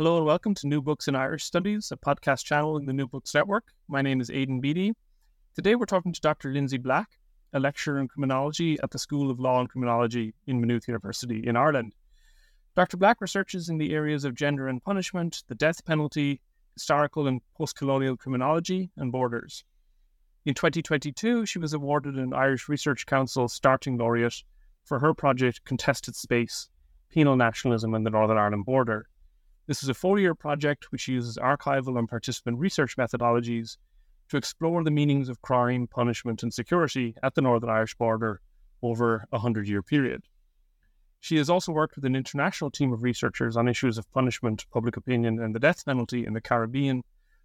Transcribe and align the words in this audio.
Hello 0.00 0.16
and 0.16 0.24
welcome 0.24 0.54
to 0.54 0.66
New 0.66 0.80
Books 0.80 1.08
in 1.08 1.14
Irish 1.14 1.44
Studies, 1.44 1.92
a 1.92 1.96
podcast 1.98 2.42
channel 2.42 2.78
in 2.78 2.86
the 2.86 2.92
New 2.94 3.06
Books 3.06 3.34
Network. 3.34 3.66
My 3.86 4.00
name 4.00 4.22
is 4.22 4.30
Aidan 4.30 4.58
Beatty. 4.58 4.94
Today 5.54 5.74
we're 5.74 5.84
talking 5.84 6.14
to 6.14 6.20
Dr. 6.22 6.50
Lynsey 6.50 6.78
Black, 6.78 7.18
a 7.52 7.60
lecturer 7.60 7.98
in 7.98 8.08
criminology 8.08 8.78
at 8.82 8.92
the 8.92 8.98
School 8.98 9.30
of 9.30 9.38
Law 9.38 9.60
and 9.60 9.68
Criminology 9.68 10.32
in 10.46 10.58
Maynooth 10.58 10.88
University 10.88 11.46
in 11.46 11.54
Ireland. 11.54 11.94
Dr. 12.76 12.96
Black 12.96 13.20
researches 13.20 13.68
in 13.68 13.76
the 13.76 13.92
areas 13.92 14.24
of 14.24 14.34
gender 14.34 14.68
and 14.68 14.82
punishment, 14.82 15.42
the 15.48 15.54
death 15.54 15.84
penalty, 15.84 16.40
historical 16.72 17.26
and 17.26 17.42
post 17.54 17.76
colonial 17.76 18.16
criminology, 18.16 18.90
and 18.96 19.12
borders. 19.12 19.64
In 20.46 20.54
2022, 20.54 21.44
she 21.44 21.58
was 21.58 21.74
awarded 21.74 22.14
an 22.14 22.32
Irish 22.32 22.70
Research 22.70 23.04
Council 23.04 23.48
starting 23.48 23.98
laureate 23.98 24.44
for 24.82 24.98
her 25.00 25.12
project 25.12 25.66
Contested 25.66 26.16
Space 26.16 26.70
Penal 27.10 27.36
Nationalism 27.36 27.92
and 27.92 28.06
the 28.06 28.10
Northern 28.10 28.38
Ireland 28.38 28.64
Border 28.64 29.06
this 29.70 29.84
is 29.84 29.88
a 29.88 29.94
four 29.94 30.18
year 30.18 30.34
project 30.34 30.90
which 30.90 31.06
uses 31.06 31.36
archival 31.36 31.96
and 31.96 32.08
participant 32.08 32.58
research 32.58 32.96
methodologies 32.96 33.76
to 34.28 34.36
explore 34.36 34.82
the 34.82 34.90
meanings 34.90 35.28
of 35.28 35.42
crime, 35.42 35.86
punishment, 35.86 36.42
and 36.42 36.52
security 36.52 37.14
at 37.22 37.36
the 37.36 37.40
Northern 37.40 37.70
Irish 37.70 37.94
border 37.94 38.40
over 38.82 39.28
a 39.30 39.36
100 39.36 39.68
year 39.68 39.80
period. 39.80 40.24
She 41.20 41.36
has 41.36 41.48
also 41.48 41.70
worked 41.70 41.94
with 41.94 42.04
an 42.04 42.16
international 42.16 42.72
team 42.72 42.92
of 42.92 43.04
researchers 43.04 43.56
on 43.56 43.68
issues 43.68 43.96
of 43.96 44.10
punishment, 44.10 44.66
public 44.72 44.96
opinion, 44.96 45.40
and 45.40 45.54
the 45.54 45.60
death 45.60 45.84
penalty 45.84 46.26
in 46.26 46.32
the 46.32 46.40
Caribbean, 46.40 47.04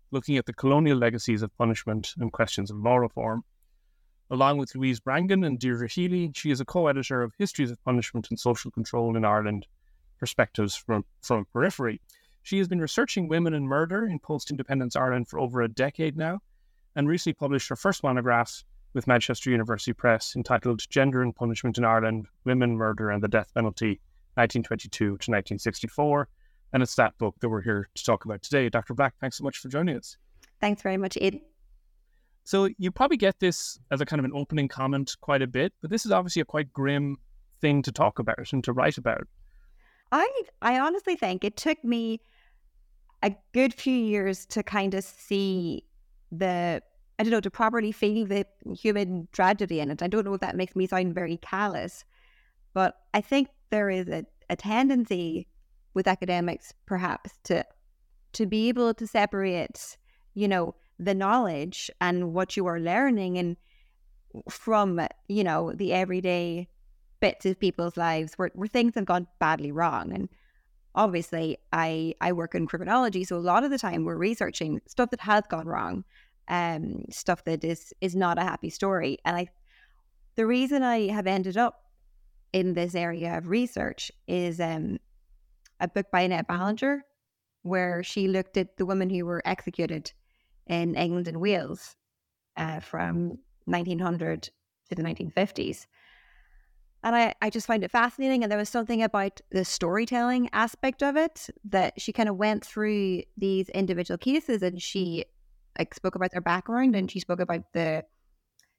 looking 0.10 0.36
at 0.36 0.48
the 0.48 0.54
colonial 0.54 0.98
legacies 0.98 1.44
of 1.44 1.56
punishment 1.60 2.16
and 2.18 2.32
questions 2.32 2.72
of 2.72 2.78
law 2.78 2.98
reform. 2.98 3.44
Along 4.32 4.58
with 4.58 4.74
Louise 4.74 5.00
Brangan 5.00 5.46
and 5.46 5.60
Deirdre 5.60 5.88
Healy, 5.88 6.32
she 6.34 6.50
is 6.50 6.60
a 6.60 6.66
co 6.66 6.88
editor 6.88 7.22
of 7.22 7.36
Histories 7.38 7.70
of 7.70 7.84
Punishment 7.84 8.32
and 8.32 8.40
Social 8.40 8.72
Control 8.72 9.16
in 9.16 9.24
Ireland 9.24 9.68
Perspectives 10.20 10.76
from, 10.76 11.06
from 11.22 11.46
Periphery. 11.54 12.02
She 12.44 12.58
has 12.60 12.68
been 12.68 12.80
researching 12.80 13.28
women 13.28 13.54
and 13.54 13.68
murder 13.68 14.06
in 14.06 14.20
post 14.20 14.52
independence 14.52 14.96
Ireland 14.96 15.28
for 15.28 15.40
over 15.40 15.62
a 15.62 15.68
decade 15.68 16.16
now, 16.16 16.40
and 16.96 17.08
recently 17.08 17.34
published 17.34 17.70
her 17.70 17.76
first 17.76 18.04
monograph 18.04 18.64
with 18.94 19.08
Manchester 19.08 19.50
University 19.50 19.94
Press 19.94 20.36
entitled 20.36 20.82
Gender 20.90 21.22
and 21.22 21.36
Punishment 21.36 21.78
in 21.78 21.84
Ireland 21.84 22.28
Women, 22.46 22.78
Murder, 22.78 23.12
and 23.12 23.22
the 23.22 23.28
Death 23.28 23.54
Penalty, 23.54 24.00
1922 24.36 25.06
to 25.06 25.12
1964. 25.12 26.30
And 26.72 26.82
it's 26.82 26.96
that 26.96 27.18
book 27.18 27.36
that 27.42 27.50
we're 27.50 27.62
here 27.62 27.90
to 27.94 28.04
talk 28.04 28.26
about 28.26 28.42
today. 28.42 28.70
Dr. 28.70 28.94
Black, 28.94 29.14
thanks 29.20 29.38
so 29.38 29.44
much 29.44 29.58
for 29.58 29.68
joining 29.68 29.98
us. 29.98 30.18
Thanks 30.62 30.82
very 30.82 30.98
much, 30.98 31.18
Ed. 31.20 31.42
So, 32.44 32.70
you 32.78 32.92
probably 32.92 33.18
get 33.18 33.40
this 33.40 33.80
as 33.92 34.02
a 34.02 34.06
kind 34.06 34.20
of 34.20 34.26
an 34.26 34.32
opening 34.34 34.68
comment 34.68 35.16
quite 35.20 35.42
a 35.42 35.48
bit, 35.48 35.74
but 35.82 35.90
this 35.90 36.06
is 36.06 36.12
obviously 36.12 36.42
a 36.42 36.46
quite 36.46 36.72
grim 36.72 37.18
thing 37.60 37.82
to 37.82 37.92
talk 37.92 38.20
about 38.20 38.54
and 38.54 38.64
to 38.64 38.72
write 38.72 38.98
about. 38.98 39.28
I 40.16 40.44
I 40.62 40.80
honestly 40.80 41.18
think 41.18 41.44
it 41.44 41.58
took 41.58 41.84
me 41.84 42.22
a 43.22 43.36
good 43.54 43.74
few 43.74 43.98
years 43.98 44.46
to 44.46 44.64
kind 44.64 44.94
of 44.94 45.04
see 45.04 45.84
the 46.32 46.82
I 47.20 47.24
don't 47.24 47.32
know 47.32 47.42
to 47.42 47.52
properly 47.52 47.92
feel 47.92 48.26
the 48.26 48.46
human 48.82 49.28
tragedy 49.34 49.82
in 49.82 49.92
it. 49.92 50.02
I 50.02 50.08
don't 50.08 50.26
know 50.26 50.36
if 50.36 50.42
that 50.42 50.56
makes 50.56 50.76
me 50.76 50.88
sound 50.88 51.14
very 51.16 51.38
callous, 51.38 52.06
but 52.74 52.96
I 53.14 53.20
think 53.20 53.50
there 53.72 53.90
is 53.90 54.08
a, 54.08 54.26
a 54.50 54.56
tendency 54.56 55.48
with 55.94 56.08
academics 56.08 56.74
perhaps 56.86 57.32
to 57.46 57.66
to 58.34 58.46
be 58.46 58.70
able 58.70 58.94
to 58.94 59.08
separate, 59.08 59.98
you 60.34 60.48
know, 60.48 60.76
the 60.98 61.14
knowledge 61.14 61.92
and 62.00 62.34
what 62.34 62.56
you 62.56 62.66
are 62.68 62.80
learning 62.80 63.38
and 63.38 63.58
from, 64.50 65.00
you 65.28 65.44
know, 65.44 65.74
the 65.74 65.92
everyday 65.92 66.70
bits 67.26 67.46
of 67.48 67.60
people's 67.60 67.98
lives 67.98 68.34
where, 68.36 68.52
where 68.54 68.68
things 68.68 68.94
have 68.94 69.06
gone 69.06 69.26
badly 69.40 69.72
wrong. 69.72 70.12
And 70.14 70.30
obviously, 70.94 71.58
I 71.74 72.14
I 72.22 72.34
work 72.34 72.54
in 72.54 72.68
criminology, 72.68 73.24
so 73.24 73.36
a 73.36 73.50
lot 73.52 73.64
of 73.64 73.72
the 73.72 73.80
time 73.80 74.06
we're 74.06 74.16
researching 74.30 74.80
stuff 74.88 75.10
that 75.10 75.22
has 75.22 75.44
gone 75.50 75.66
wrong, 75.66 76.04
um, 76.48 77.06
stuff 77.10 77.44
that 77.46 77.64
is 77.64 77.94
is 78.00 78.16
not 78.16 78.38
a 78.38 78.44
happy 78.44 78.70
story. 78.70 79.18
And 79.26 79.36
I, 79.38 79.48
the 80.36 80.46
reason 80.46 80.84
I 80.84 81.08
have 81.08 81.26
ended 81.26 81.58
up 81.58 81.82
in 82.54 82.76
this 82.76 82.94
area 82.94 83.36
of 83.38 83.50
research 83.50 84.12
is 84.28 84.60
um, 84.60 85.00
a 85.80 85.88
book 85.88 86.06
by 86.12 86.22
Annette 86.22 86.48
Ballinger, 86.48 87.02
where 87.64 88.04
she 88.04 88.28
looked 88.28 88.56
at 88.56 88.78
the 88.78 88.86
women 88.86 89.10
who 89.10 89.26
were 89.26 89.42
executed 89.46 90.14
in 90.68 90.94
England 90.94 91.28
and 91.28 91.42
Wales 91.42 91.96
uh, 92.56 92.82
from 92.82 93.40
1900 93.66 94.44
to 94.44 94.96
the 94.96 95.02
1950s. 95.02 95.88
And 97.06 97.16
I, 97.16 97.36
I 97.40 97.52
just 97.52 97.68
find 97.68 97.84
it 97.84 97.92
fascinating. 97.92 98.42
And 98.42 98.52
there 98.52 98.58
was 98.58 98.68
something 98.68 99.04
about 99.04 99.40
the 99.52 99.64
storytelling 99.64 100.50
aspect 100.54 101.04
of 101.04 101.16
it 101.16 101.52
that 101.66 102.02
she 102.02 102.12
kind 102.12 102.28
of 102.28 102.36
went 102.36 102.66
through 102.66 103.22
these 103.38 103.70
individual 103.70 104.18
cases 104.18 104.64
and 104.64 104.82
she 104.82 105.24
like 105.78 105.94
spoke 105.94 106.16
about 106.16 106.32
their 106.32 106.42
background 106.42 106.96
and 106.96 107.12
she 107.12 107.20
spoke 107.20 107.40
about 107.40 107.62
the 107.74 108.04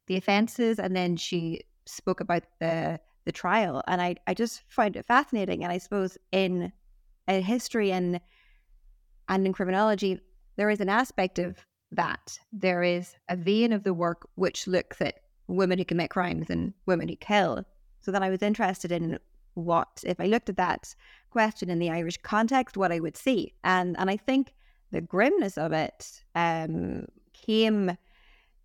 the 0.09 0.17
offenses 0.17 0.81
and 0.81 0.95
then 0.95 1.17
she 1.17 1.61
spoke 1.85 2.19
about 2.19 2.43
the 2.59 2.99
the 3.27 3.33
trial. 3.33 3.81
And 3.87 4.03
I, 4.03 4.17
I 4.27 4.35
just 4.35 4.63
find 4.69 4.97
it 4.97 5.07
fascinating. 5.07 5.63
And 5.63 5.73
I 5.73 5.79
suppose 5.79 6.19
in 6.33 6.73
a 7.29 7.41
history 7.41 7.93
and 7.93 8.21
and 9.29 9.47
in 9.47 9.53
criminology, 9.53 10.21
there 10.57 10.71
is 10.71 10.81
an 10.81 10.89
aspect 10.89 11.39
of 11.39 11.65
that. 11.93 12.41
There 12.53 12.83
is 12.83 13.15
a 13.29 13.37
vein 13.37 13.73
of 13.73 13.85
the 13.85 13.95
work 13.95 14.29
which 14.35 14.67
looks 14.67 15.01
at 15.01 15.21
women 15.47 15.79
who 15.79 15.85
commit 15.85 16.11
crimes 16.11 16.51
and 16.51 16.75
women 16.87 17.07
who 17.07 17.15
kill 17.15 17.65
so 18.07 18.13
then 18.13 18.23
I 18.23 18.31
was 18.31 18.41
interested 18.41 18.93
in 18.93 19.19
what, 19.55 20.05
if 20.07 20.21
I 20.21 20.27
looked 20.27 20.49
at 20.49 20.57
that 20.59 20.95
question 21.31 21.71
in 21.71 21.81
the 21.81 21.91
Irish 21.91 22.19
context, 22.19 22.77
what 22.77 22.93
I 22.93 23.01
would 23.01 23.17
see. 23.17 23.53
And 23.65 23.99
and 23.99 24.09
I 24.09 24.17
think 24.17 24.55
the 24.93 25.01
grimness 25.01 25.59
of 25.59 25.73
it 25.73 26.23
um, 26.37 27.07
came 27.33 27.99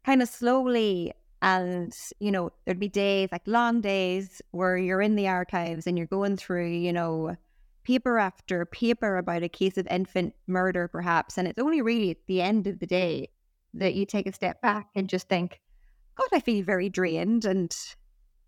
kind 0.05 0.21
of 0.21 0.29
slowly 0.29 1.11
and 1.41 1.91
you 2.19 2.31
know 2.31 2.51
there'd 2.65 2.79
be 2.79 2.87
days 2.87 3.29
like 3.31 3.41
long 3.47 3.81
days 3.81 4.43
where 4.51 4.77
you're 4.77 5.01
in 5.01 5.15
the 5.15 5.27
archives 5.27 5.87
and 5.87 5.97
you're 5.97 6.05
going 6.05 6.37
through 6.37 6.67
you 6.67 6.93
know 6.93 7.35
paper 7.83 8.19
after 8.19 8.63
paper 8.67 9.17
about 9.17 9.41
a 9.41 9.49
case 9.49 9.75
of 9.75 9.87
infant 9.87 10.35
murder 10.45 10.87
perhaps 10.87 11.39
and 11.39 11.47
it's 11.47 11.59
only 11.59 11.81
really 11.81 12.11
at 12.11 12.27
the 12.27 12.43
end 12.43 12.67
of 12.67 12.77
the 12.77 12.85
day 12.85 13.27
that 13.73 13.95
you 13.95 14.05
take 14.05 14.27
a 14.27 14.33
step 14.33 14.61
back 14.61 14.89
and 14.95 15.09
just 15.09 15.27
think 15.29 15.59
god 16.15 16.29
i 16.31 16.39
feel 16.39 16.63
very 16.63 16.89
drained 16.89 17.43
and 17.43 17.75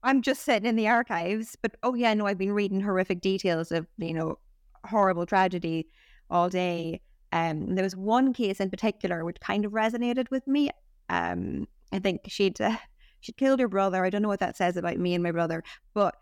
I'm 0.04 0.22
just 0.22 0.44
sitting 0.44 0.68
in 0.68 0.76
the 0.76 0.88
archives, 0.88 1.58
but 1.62 1.76
oh 1.84 1.94
yeah, 1.94 2.14
no, 2.14 2.28
I've 2.28 2.38
been 2.38 2.54
reading 2.54 2.82
horrific 2.82 3.22
details 3.22 3.72
of 3.72 3.88
you 3.98 4.14
know 4.14 4.38
horrible 4.86 5.26
tragedy 5.26 5.88
all 6.30 6.50
day. 6.50 7.02
Um, 7.32 7.76
there 7.76 7.84
was 7.84 7.96
one 7.96 8.34
case 8.34 8.60
in 8.60 8.70
particular 8.70 9.26
which 9.26 9.40
kind 9.40 9.66
of 9.66 9.72
resonated 9.72 10.30
with 10.30 10.46
me. 10.48 10.70
Um, 11.10 11.68
I 11.92 12.00
think 12.00 12.22
she'd 12.28 12.60
uh, 12.60 12.78
she'd 13.22 13.38
killed 13.38 13.60
her 13.60 13.68
brother. 13.68 14.04
I 14.04 14.10
don't 14.10 14.22
know 14.22 14.28
what 14.28 14.42
that 14.42 14.58
says 14.58 14.78
about 14.78 14.98
me 14.98 15.14
and 15.14 15.24
my 15.24 15.32
brother, 15.32 15.64
but 15.94 16.16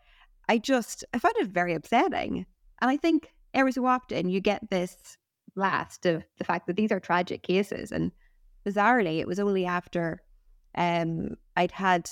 I 0.48 0.58
just 0.58 1.04
I 1.14 1.20
found 1.20 1.36
it 1.38 1.48
very 1.48 1.74
upsetting. 1.74 2.46
And 2.82 2.90
I 2.92 2.98
think 2.98 3.34
every 3.54 3.72
so 3.72 3.86
often 3.86 4.30
you 4.30 4.42
get 4.42 4.70
this 4.70 5.18
blast 5.56 6.06
of 6.06 6.24
the 6.38 6.44
fact 6.44 6.68
that 6.68 6.76
these 6.76 6.92
are 6.92 7.00
tragic 7.00 7.44
cases. 7.44 7.92
And 7.92 8.12
bizarrely, 8.66 9.20
it 9.20 9.28
was 9.28 9.40
only 9.40 9.66
after 9.66 10.22
um, 10.76 11.36
I'd 11.58 11.72
had 11.72 12.10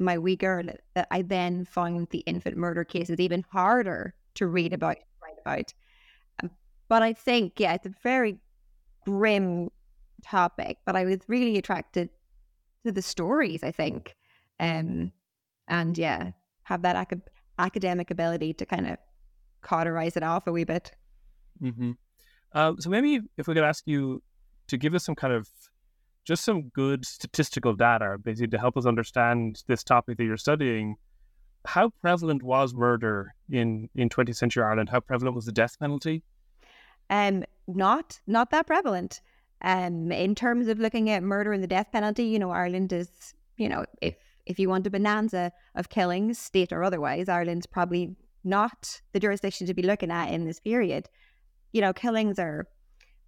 my 0.00 0.16
girl 0.34 0.64
that 0.94 1.06
I 1.10 1.22
then 1.22 1.64
found 1.66 2.08
the 2.10 2.20
infant 2.20 2.56
murder 2.56 2.84
cases 2.84 3.20
even 3.20 3.44
harder 3.50 4.14
to 4.34 4.46
read 4.46 4.72
about, 4.72 4.96
write 5.22 5.38
about. 5.40 5.74
Um, 6.42 6.50
but 6.88 7.02
I 7.02 7.12
think, 7.12 7.60
yeah, 7.60 7.74
it's 7.74 7.86
a 7.86 7.94
very 8.02 8.38
grim 9.04 9.70
topic, 10.22 10.78
but 10.86 10.96
I 10.96 11.04
was 11.04 11.18
really 11.28 11.58
attracted 11.58 12.08
to 12.84 12.92
the 12.92 13.02
stories, 13.02 13.62
I 13.62 13.70
think. 13.70 14.16
Um, 14.58 15.12
and 15.68 15.96
yeah, 15.96 16.30
have 16.64 16.82
that 16.82 16.96
ac- 16.96 17.22
academic 17.58 18.10
ability 18.10 18.54
to 18.54 18.66
kind 18.66 18.86
of 18.88 18.96
cauterize 19.62 20.16
it 20.16 20.22
off 20.22 20.46
a 20.46 20.52
wee 20.52 20.64
bit. 20.64 20.92
Mm-hmm. 21.62 21.92
Uh, 22.52 22.72
so 22.78 22.90
maybe 22.90 23.20
if 23.36 23.46
we 23.46 23.54
could 23.54 23.64
ask 23.64 23.86
you 23.86 24.22
to 24.68 24.78
give 24.78 24.94
us 24.94 25.04
some 25.04 25.14
kind 25.14 25.34
of 25.34 25.48
just 26.24 26.44
some 26.44 26.68
good 26.70 27.04
statistical 27.04 27.74
data, 27.74 28.18
basically 28.22 28.48
to 28.48 28.58
help 28.58 28.76
us 28.76 28.86
understand 28.86 29.62
this 29.66 29.82
topic 29.82 30.18
that 30.18 30.24
you're 30.24 30.36
studying. 30.36 30.96
how 31.66 31.90
prevalent 32.00 32.42
was 32.42 32.72
murder 32.72 33.34
in, 33.50 33.88
in 33.94 34.08
20th 34.08 34.36
century 34.36 34.62
Ireland? 34.62 34.88
How 34.88 35.00
prevalent 35.00 35.36
was 35.36 35.44
the 35.44 35.52
death 35.52 35.78
penalty? 35.78 36.22
Um, 37.10 37.44
not 37.66 38.20
not 38.26 38.50
that 38.50 38.66
prevalent. 38.66 39.20
Um, 39.62 40.10
in 40.10 40.34
terms 40.34 40.68
of 40.68 40.78
looking 40.78 41.10
at 41.10 41.22
murder 41.22 41.52
and 41.52 41.62
the 41.62 41.66
death 41.66 41.88
penalty, 41.92 42.24
you 42.24 42.38
know, 42.38 42.50
Ireland 42.50 42.92
is, 42.92 43.34
you 43.58 43.68
know, 43.68 43.84
if 44.00 44.16
if 44.46 44.58
you 44.58 44.68
want 44.68 44.86
a 44.86 44.90
bonanza 44.90 45.52
of 45.74 45.90
killings, 45.90 46.38
state 46.38 46.72
or 46.72 46.82
otherwise, 46.82 47.28
Ireland's 47.28 47.66
probably 47.66 48.16
not 48.42 49.00
the 49.12 49.20
jurisdiction 49.20 49.66
to 49.66 49.74
be 49.74 49.82
looking 49.82 50.10
at 50.10 50.32
in 50.32 50.46
this 50.46 50.60
period. 50.60 51.08
You 51.72 51.82
know, 51.82 51.92
killings 51.92 52.38
are 52.38 52.66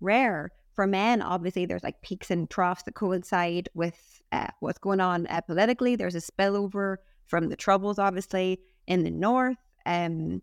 rare 0.01 0.51
for 0.75 0.87
men. 0.87 1.23
Obviously, 1.23 1.67
there's 1.67 1.83
like 1.83 2.01
peaks 2.03 2.31
and 2.31 2.49
troughs 2.49 2.83
that 2.85 2.95
coincide 2.95 3.69
with 3.75 4.23
uh, 4.33 4.49
what's 4.61 4.79
going 4.79 5.01
on 5.01 5.27
uh, 5.27 5.41
politically. 5.43 5.97
There's 5.97 6.15
a 6.15 6.21
spillover 6.21 6.97
from 7.27 7.49
the 7.49 7.57
troubles, 7.57 7.99
obviously, 7.99 8.61
in 8.87 9.05
the 9.05 9.11
north. 9.11 9.57
Um, 9.87 10.43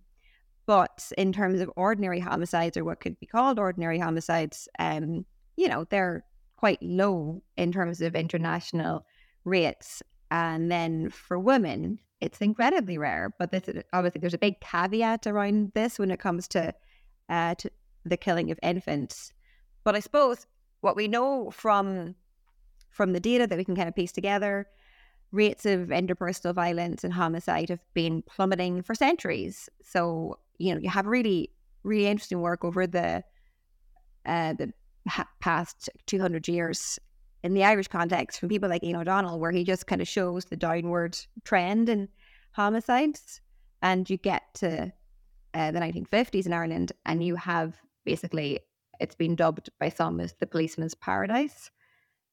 but 0.66 1.12
in 1.18 1.34
terms 1.34 1.62
of 1.62 1.72
ordinary 1.76 2.20
homicides 2.20 2.78
or 2.78 2.84
what 2.84 3.00
could 3.00 3.20
be 3.20 3.26
called 3.26 3.58
ordinary 3.58 3.98
homicides, 3.98 4.68
um, 4.78 5.26
you 5.58 5.68
know, 5.68 5.86
they're 5.90 6.24
quite 6.58 6.82
low 6.84 7.42
in 7.58 7.72
terms 7.72 8.02
of 8.02 8.16
international 8.16 9.06
rates. 9.46 10.04
And 10.30 10.72
then 10.72 11.10
for 11.10 11.40
women, 11.40 11.98
it's 12.22 12.40
incredibly 12.40 13.00
rare. 13.00 13.34
But 13.40 13.52
this 13.52 13.64
obviously, 13.94 14.20
there's 14.20 14.36
a 14.36 14.38
big 14.38 14.60
caveat 14.62 15.26
around 15.26 15.72
this 15.74 15.98
when 15.98 16.12
it 16.12 16.20
comes 16.20 16.48
to, 16.50 16.74
uh, 17.30 17.56
to 17.56 17.72
the 18.06 18.18
killing 18.18 18.52
of 18.52 18.60
infants. 18.62 19.34
But 19.90 19.96
I 19.96 20.02
suppose 20.02 20.46
what 20.82 20.96
we 20.96 21.08
know 21.08 21.50
from 21.50 22.14
from 22.92 23.14
the 23.14 23.20
data 23.20 23.48
that 23.48 23.58
we 23.58 23.66
can 23.66 23.76
kind 23.76 23.90
of 23.90 23.96
piece 23.96 24.12
together, 24.12 24.68
rates 25.32 25.66
of 25.66 25.88
interpersonal 25.88 26.54
violence 26.54 27.04
and 27.04 27.12
homicide 27.12 27.70
have 27.70 27.84
been 27.96 28.22
plummeting 28.22 28.84
for 28.84 28.94
centuries. 28.94 29.68
So 29.82 30.38
you 30.60 30.76
know, 30.76 30.80
you 30.80 30.92
have 30.92 31.08
really, 31.08 31.50
really 31.82 32.06
interesting 32.06 32.40
work 32.40 32.64
over 32.64 32.86
the 32.86 33.24
uh, 34.28 34.54
the 34.54 34.72
past 35.40 35.90
200 36.06 36.48
years 36.48 37.00
in 37.42 37.56
the 37.56 37.64
Irish 37.64 37.88
context 37.88 38.40
from 38.40 38.50
people 38.50 38.70
like 38.70 38.84
Ian 38.84 38.98
O'Donnell, 38.98 39.40
where 39.40 39.52
he 39.52 39.64
just 39.64 39.88
kind 39.88 40.04
of 40.04 40.08
shows 40.08 40.46
the 40.46 40.56
downward 40.56 41.18
trend 41.46 41.90
in 41.90 42.10
homicides. 42.52 43.42
And 43.82 44.08
you 44.08 44.18
get 44.18 44.44
to 44.54 44.94
uh, 45.56 45.72
the 45.72 45.80
1950s 45.80 46.46
in 46.46 46.54
Ireland, 46.54 46.92
and 47.08 47.24
you 47.24 47.36
have 47.38 47.76
basically 48.06 48.60
it's 49.00 49.16
been 49.16 49.36
dubbed 49.36 49.70
by 49.80 49.90
some 49.90 50.20
as 50.20 50.34
the 50.40 50.48
policeman's 50.48 50.96
paradise. 50.96 51.72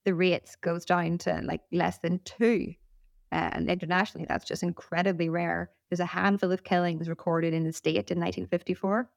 The 0.04 0.14
rates 0.14 0.56
goes 0.56 0.84
down 0.84 1.18
to 1.18 1.40
like 1.44 1.62
less 1.72 1.98
than 1.98 2.20
two, 2.24 2.74
and 3.32 3.68
internationally 3.68 4.26
that's 4.28 4.44
just 4.44 4.62
incredibly 4.62 5.28
rare. 5.28 5.70
There's 5.90 6.00
a 6.00 6.06
handful 6.06 6.52
of 6.52 6.64
killings 6.64 7.08
recorded 7.08 7.54
in 7.54 7.64
the 7.64 7.72
state 7.72 8.10
in 8.10 8.20
1954. 8.20 9.08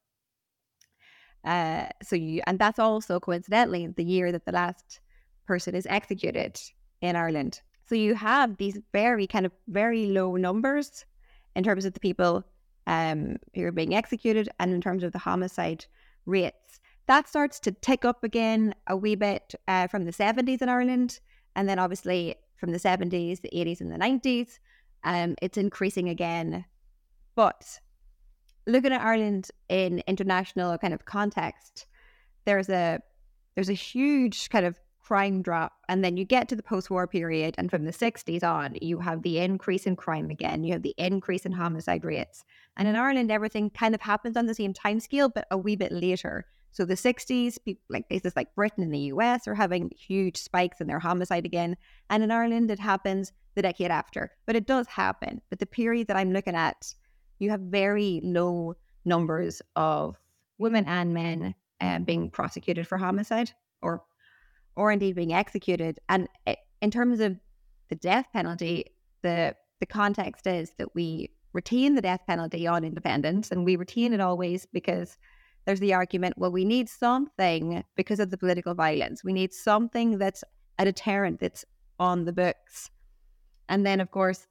Uh, 1.44 1.86
so 2.02 2.16
you, 2.16 2.42
and 2.46 2.58
that's 2.58 2.78
also 2.78 3.18
coincidentally 3.18 3.86
the 3.86 4.04
year 4.04 4.30
that 4.32 4.44
the 4.44 4.52
last 4.52 5.00
person 5.46 5.74
is 5.74 5.86
executed 5.88 6.60
in 7.00 7.16
Ireland. 7.16 7.60
So 7.86 7.94
you 7.94 8.14
have 8.14 8.56
these 8.56 8.78
very 8.92 9.26
kind 9.26 9.46
of 9.46 9.52
very 9.68 10.06
low 10.06 10.36
numbers 10.36 11.04
in 11.56 11.64
terms 11.64 11.84
of 11.84 11.94
the 11.94 12.00
people 12.00 12.44
um, 12.86 13.36
who 13.54 13.64
are 13.64 13.72
being 13.72 13.94
executed 13.94 14.48
and 14.58 14.72
in 14.72 14.80
terms 14.80 15.02
of 15.02 15.12
the 15.12 15.18
homicide 15.18 15.86
rates. 16.26 16.79
That 17.10 17.28
starts 17.28 17.58
to 17.60 17.72
tick 17.72 18.04
up 18.04 18.22
again 18.22 18.72
a 18.86 18.96
wee 18.96 19.16
bit 19.16 19.56
uh, 19.66 19.88
from 19.88 20.04
the 20.04 20.12
70s 20.12 20.62
in 20.62 20.68
Ireland. 20.68 21.18
And 21.56 21.68
then 21.68 21.80
obviously 21.80 22.36
from 22.56 22.70
the 22.70 22.78
70s, 22.78 23.40
the 23.40 23.50
80s, 23.52 23.80
and 23.80 23.90
the 23.90 23.96
90s. 23.96 24.60
Um, 25.02 25.34
it's 25.42 25.58
increasing 25.58 26.08
again. 26.08 26.64
But 27.34 27.80
looking 28.64 28.92
at 28.92 29.00
Ireland 29.00 29.48
in 29.68 30.04
international 30.06 30.78
kind 30.78 30.94
of 30.94 31.04
context, 31.04 31.86
there's 32.44 32.68
a 32.68 33.00
there's 33.56 33.70
a 33.70 33.72
huge 33.72 34.48
kind 34.48 34.64
of 34.64 34.78
crime 35.00 35.42
drop, 35.42 35.72
and 35.88 36.04
then 36.04 36.16
you 36.16 36.24
get 36.24 36.48
to 36.50 36.54
the 36.54 36.62
post-war 36.62 37.08
period, 37.08 37.56
and 37.58 37.72
from 37.72 37.86
the 37.86 37.92
60s 37.92 38.44
on, 38.44 38.76
you 38.80 39.00
have 39.00 39.22
the 39.22 39.40
increase 39.40 39.84
in 39.84 39.96
crime 39.96 40.30
again. 40.30 40.62
You 40.62 40.74
have 40.74 40.82
the 40.82 40.94
increase 40.96 41.44
in 41.44 41.50
homicide 41.50 42.04
rates, 42.04 42.44
and 42.76 42.86
in 42.86 42.94
Ireland, 42.94 43.32
everything 43.32 43.68
kind 43.70 43.96
of 43.96 44.00
happens 44.00 44.36
on 44.36 44.46
the 44.46 44.54
same 44.54 44.72
time 44.72 45.00
scale, 45.00 45.28
but 45.28 45.48
a 45.50 45.58
wee 45.58 45.74
bit 45.74 45.90
later. 45.90 46.46
So 46.72 46.84
the 46.84 46.94
60s, 46.94 47.58
like 47.88 48.08
places 48.08 48.34
like 48.36 48.54
Britain 48.54 48.84
and 48.84 48.94
the 48.94 49.12
US 49.14 49.48
are 49.48 49.54
having 49.54 49.90
huge 49.96 50.36
spikes 50.36 50.80
in 50.80 50.86
their 50.86 50.98
homicide 50.98 51.44
again. 51.44 51.76
And 52.08 52.22
in 52.22 52.30
Ireland, 52.30 52.70
it 52.70 52.78
happens 52.78 53.32
the 53.54 53.62
decade 53.62 53.90
after. 53.90 54.30
But 54.46 54.56
it 54.56 54.66
does 54.66 54.86
happen. 54.86 55.40
But 55.50 55.58
the 55.58 55.66
period 55.66 56.06
that 56.08 56.16
I'm 56.16 56.32
looking 56.32 56.54
at, 56.54 56.94
you 57.38 57.50
have 57.50 57.60
very 57.60 58.20
low 58.22 58.76
numbers 59.04 59.62
of 59.76 60.16
women 60.58 60.84
and 60.86 61.12
men 61.14 61.54
um, 61.80 62.04
being 62.04 62.30
prosecuted 62.30 62.86
for 62.86 62.98
homicide 62.98 63.52
or 63.82 64.02
or 64.76 64.92
indeed 64.92 65.16
being 65.16 65.32
executed. 65.32 65.98
And 66.08 66.28
in 66.80 66.90
terms 66.90 67.20
of 67.20 67.36
the 67.88 67.96
death 67.96 68.26
penalty, 68.32 68.86
the 69.22 69.56
the 69.80 69.86
context 69.86 70.46
is 70.46 70.72
that 70.78 70.94
we 70.94 71.30
retain 71.52 71.94
the 71.94 72.02
death 72.02 72.20
penalty 72.26 72.66
on 72.66 72.84
independence 72.84 73.50
and 73.50 73.64
we 73.64 73.76
retain 73.76 74.12
it 74.12 74.20
always 74.20 74.66
because 74.66 75.16
there's 75.66 75.80
the 75.80 75.94
argument 75.94 76.38
well, 76.38 76.52
we 76.52 76.64
need 76.64 76.88
something 76.88 77.84
because 77.96 78.20
of 78.20 78.30
the 78.30 78.38
political 78.38 78.74
violence. 78.74 79.22
We 79.22 79.32
need 79.32 79.52
something 79.52 80.18
that's 80.18 80.42
a 80.78 80.84
deterrent 80.84 81.40
that's 81.40 81.64
on 81.98 82.24
the 82.24 82.32
books. 82.32 82.90
And 83.68 83.86
then, 83.86 84.00
of 84.00 84.10
course, 84.10 84.46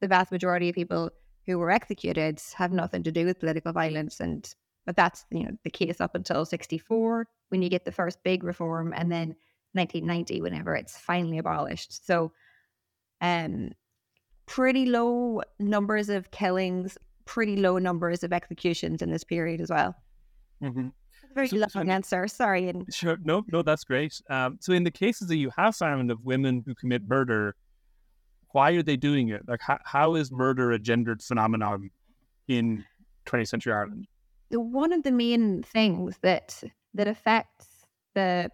the 0.00 0.08
vast 0.08 0.32
majority 0.32 0.68
of 0.68 0.74
people 0.74 1.10
who 1.46 1.58
were 1.58 1.70
executed 1.70 2.40
have 2.54 2.72
nothing 2.72 3.02
to 3.02 3.12
do 3.12 3.26
with 3.26 3.38
political 3.38 3.72
violence. 3.72 4.20
And 4.20 4.52
but 4.86 4.96
that's 4.96 5.24
you 5.30 5.44
know 5.44 5.56
the 5.64 5.70
case 5.70 6.00
up 6.00 6.14
until 6.14 6.44
64 6.44 7.26
when 7.48 7.62
you 7.62 7.68
get 7.68 7.84
the 7.84 7.92
first 7.92 8.22
big 8.22 8.44
reform 8.44 8.92
and 8.96 9.10
then 9.10 9.34
1990 9.72 10.40
whenever 10.40 10.74
it's 10.74 10.96
finally 10.96 11.38
abolished 11.38 12.06
so 12.06 12.32
um 13.20 13.70
pretty 14.46 14.86
low 14.86 15.40
numbers 15.58 16.08
of 16.08 16.30
killings 16.30 16.98
pretty 17.24 17.56
low 17.56 17.78
numbers 17.78 18.22
of 18.22 18.32
executions 18.32 19.02
in 19.02 19.10
this 19.10 19.24
period 19.24 19.60
as 19.60 19.70
well 19.70 19.96
Mm-hmm. 20.64 20.88
Very 21.34 21.48
so, 21.48 21.66
long 21.74 21.90
answer. 21.90 22.26
Sorry. 22.28 22.72
Sure. 22.90 23.18
No, 23.22 23.44
no, 23.52 23.62
that's 23.62 23.84
great. 23.84 24.20
Um, 24.30 24.58
so, 24.60 24.72
in 24.72 24.84
the 24.84 24.90
cases 24.90 25.28
that 25.28 25.36
you 25.36 25.50
have 25.56 25.76
found 25.76 26.10
of 26.10 26.24
women 26.24 26.62
who 26.64 26.74
commit 26.74 27.08
murder, 27.08 27.56
why 28.52 28.70
are 28.72 28.82
they 28.82 28.96
doing 28.96 29.28
it? 29.28 29.42
Like, 29.48 29.60
how, 29.60 29.78
how 29.84 30.14
is 30.14 30.30
murder 30.30 30.72
a 30.72 30.78
gendered 30.78 31.22
phenomenon 31.22 31.90
in 32.48 32.84
20th 33.26 33.48
century 33.48 33.72
Ireland? 33.72 34.06
One 34.50 34.92
of 34.92 35.02
the 35.02 35.10
main 35.10 35.62
things 35.64 36.18
that 36.22 36.62
that 36.94 37.08
affects 37.08 37.66
the 38.14 38.50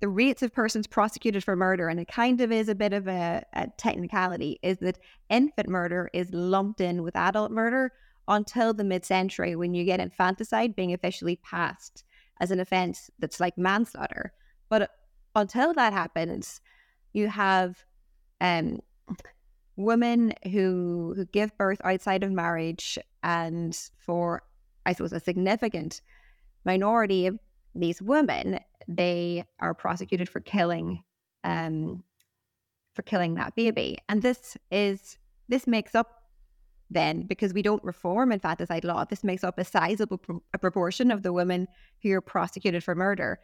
the 0.00 0.08
rates 0.08 0.42
of 0.42 0.52
persons 0.52 0.86
prosecuted 0.86 1.42
for 1.42 1.56
murder, 1.56 1.88
and 1.88 1.98
it 1.98 2.08
kind 2.08 2.40
of 2.40 2.52
is 2.52 2.68
a 2.68 2.74
bit 2.74 2.92
of 2.92 3.08
a, 3.08 3.44
a 3.52 3.66
technicality, 3.78 4.58
is 4.62 4.78
that 4.78 4.98
infant 5.28 5.68
murder 5.68 6.08
is 6.12 6.32
lumped 6.32 6.80
in 6.80 7.02
with 7.02 7.16
adult 7.16 7.50
murder 7.50 7.92
until 8.28 8.74
the 8.74 8.84
mid 8.84 9.04
century 9.04 9.56
when 9.56 9.74
you 9.74 9.84
get 9.84 10.00
infanticide 10.00 10.76
being 10.76 10.92
officially 10.92 11.36
passed 11.36 12.04
as 12.40 12.50
an 12.50 12.60
offense 12.60 13.10
that's 13.18 13.40
like 13.40 13.58
manslaughter. 13.58 14.32
But 14.68 14.90
until 15.34 15.74
that 15.74 15.92
happens, 15.92 16.60
you 17.12 17.28
have 17.28 17.84
um, 18.40 18.80
women 19.76 20.34
who 20.44 21.14
who 21.16 21.24
give 21.26 21.56
birth 21.56 21.80
outside 21.82 22.22
of 22.22 22.30
marriage, 22.30 22.98
and 23.22 23.76
for 23.98 24.42
I 24.84 24.92
suppose 24.92 25.12
a 25.12 25.20
significant 25.20 26.02
minority 26.64 27.26
of 27.26 27.38
these 27.74 28.02
women, 28.02 28.60
they 28.86 29.44
are 29.60 29.74
prosecuted 29.74 30.28
for 30.28 30.40
killing 30.40 31.02
um, 31.44 32.02
for 32.94 33.02
killing 33.02 33.34
that 33.34 33.54
baby, 33.56 33.98
and 34.08 34.20
this 34.20 34.56
is 34.70 35.16
this 35.48 35.66
makes 35.66 35.94
up 35.94 36.17
then 36.90 37.22
because 37.22 37.52
we 37.52 37.62
don't 37.62 37.84
reform 37.84 38.32
infanticide 38.32 38.84
law. 38.84 39.04
This 39.04 39.24
makes 39.24 39.44
up 39.44 39.58
a 39.58 39.64
sizable 39.64 40.18
pr- 40.18 40.32
a 40.54 40.58
proportion 40.58 41.10
of 41.10 41.22
the 41.22 41.32
women 41.32 41.68
who 42.02 42.12
are 42.12 42.20
prosecuted 42.20 42.82
for 42.82 42.94
murder. 42.94 43.40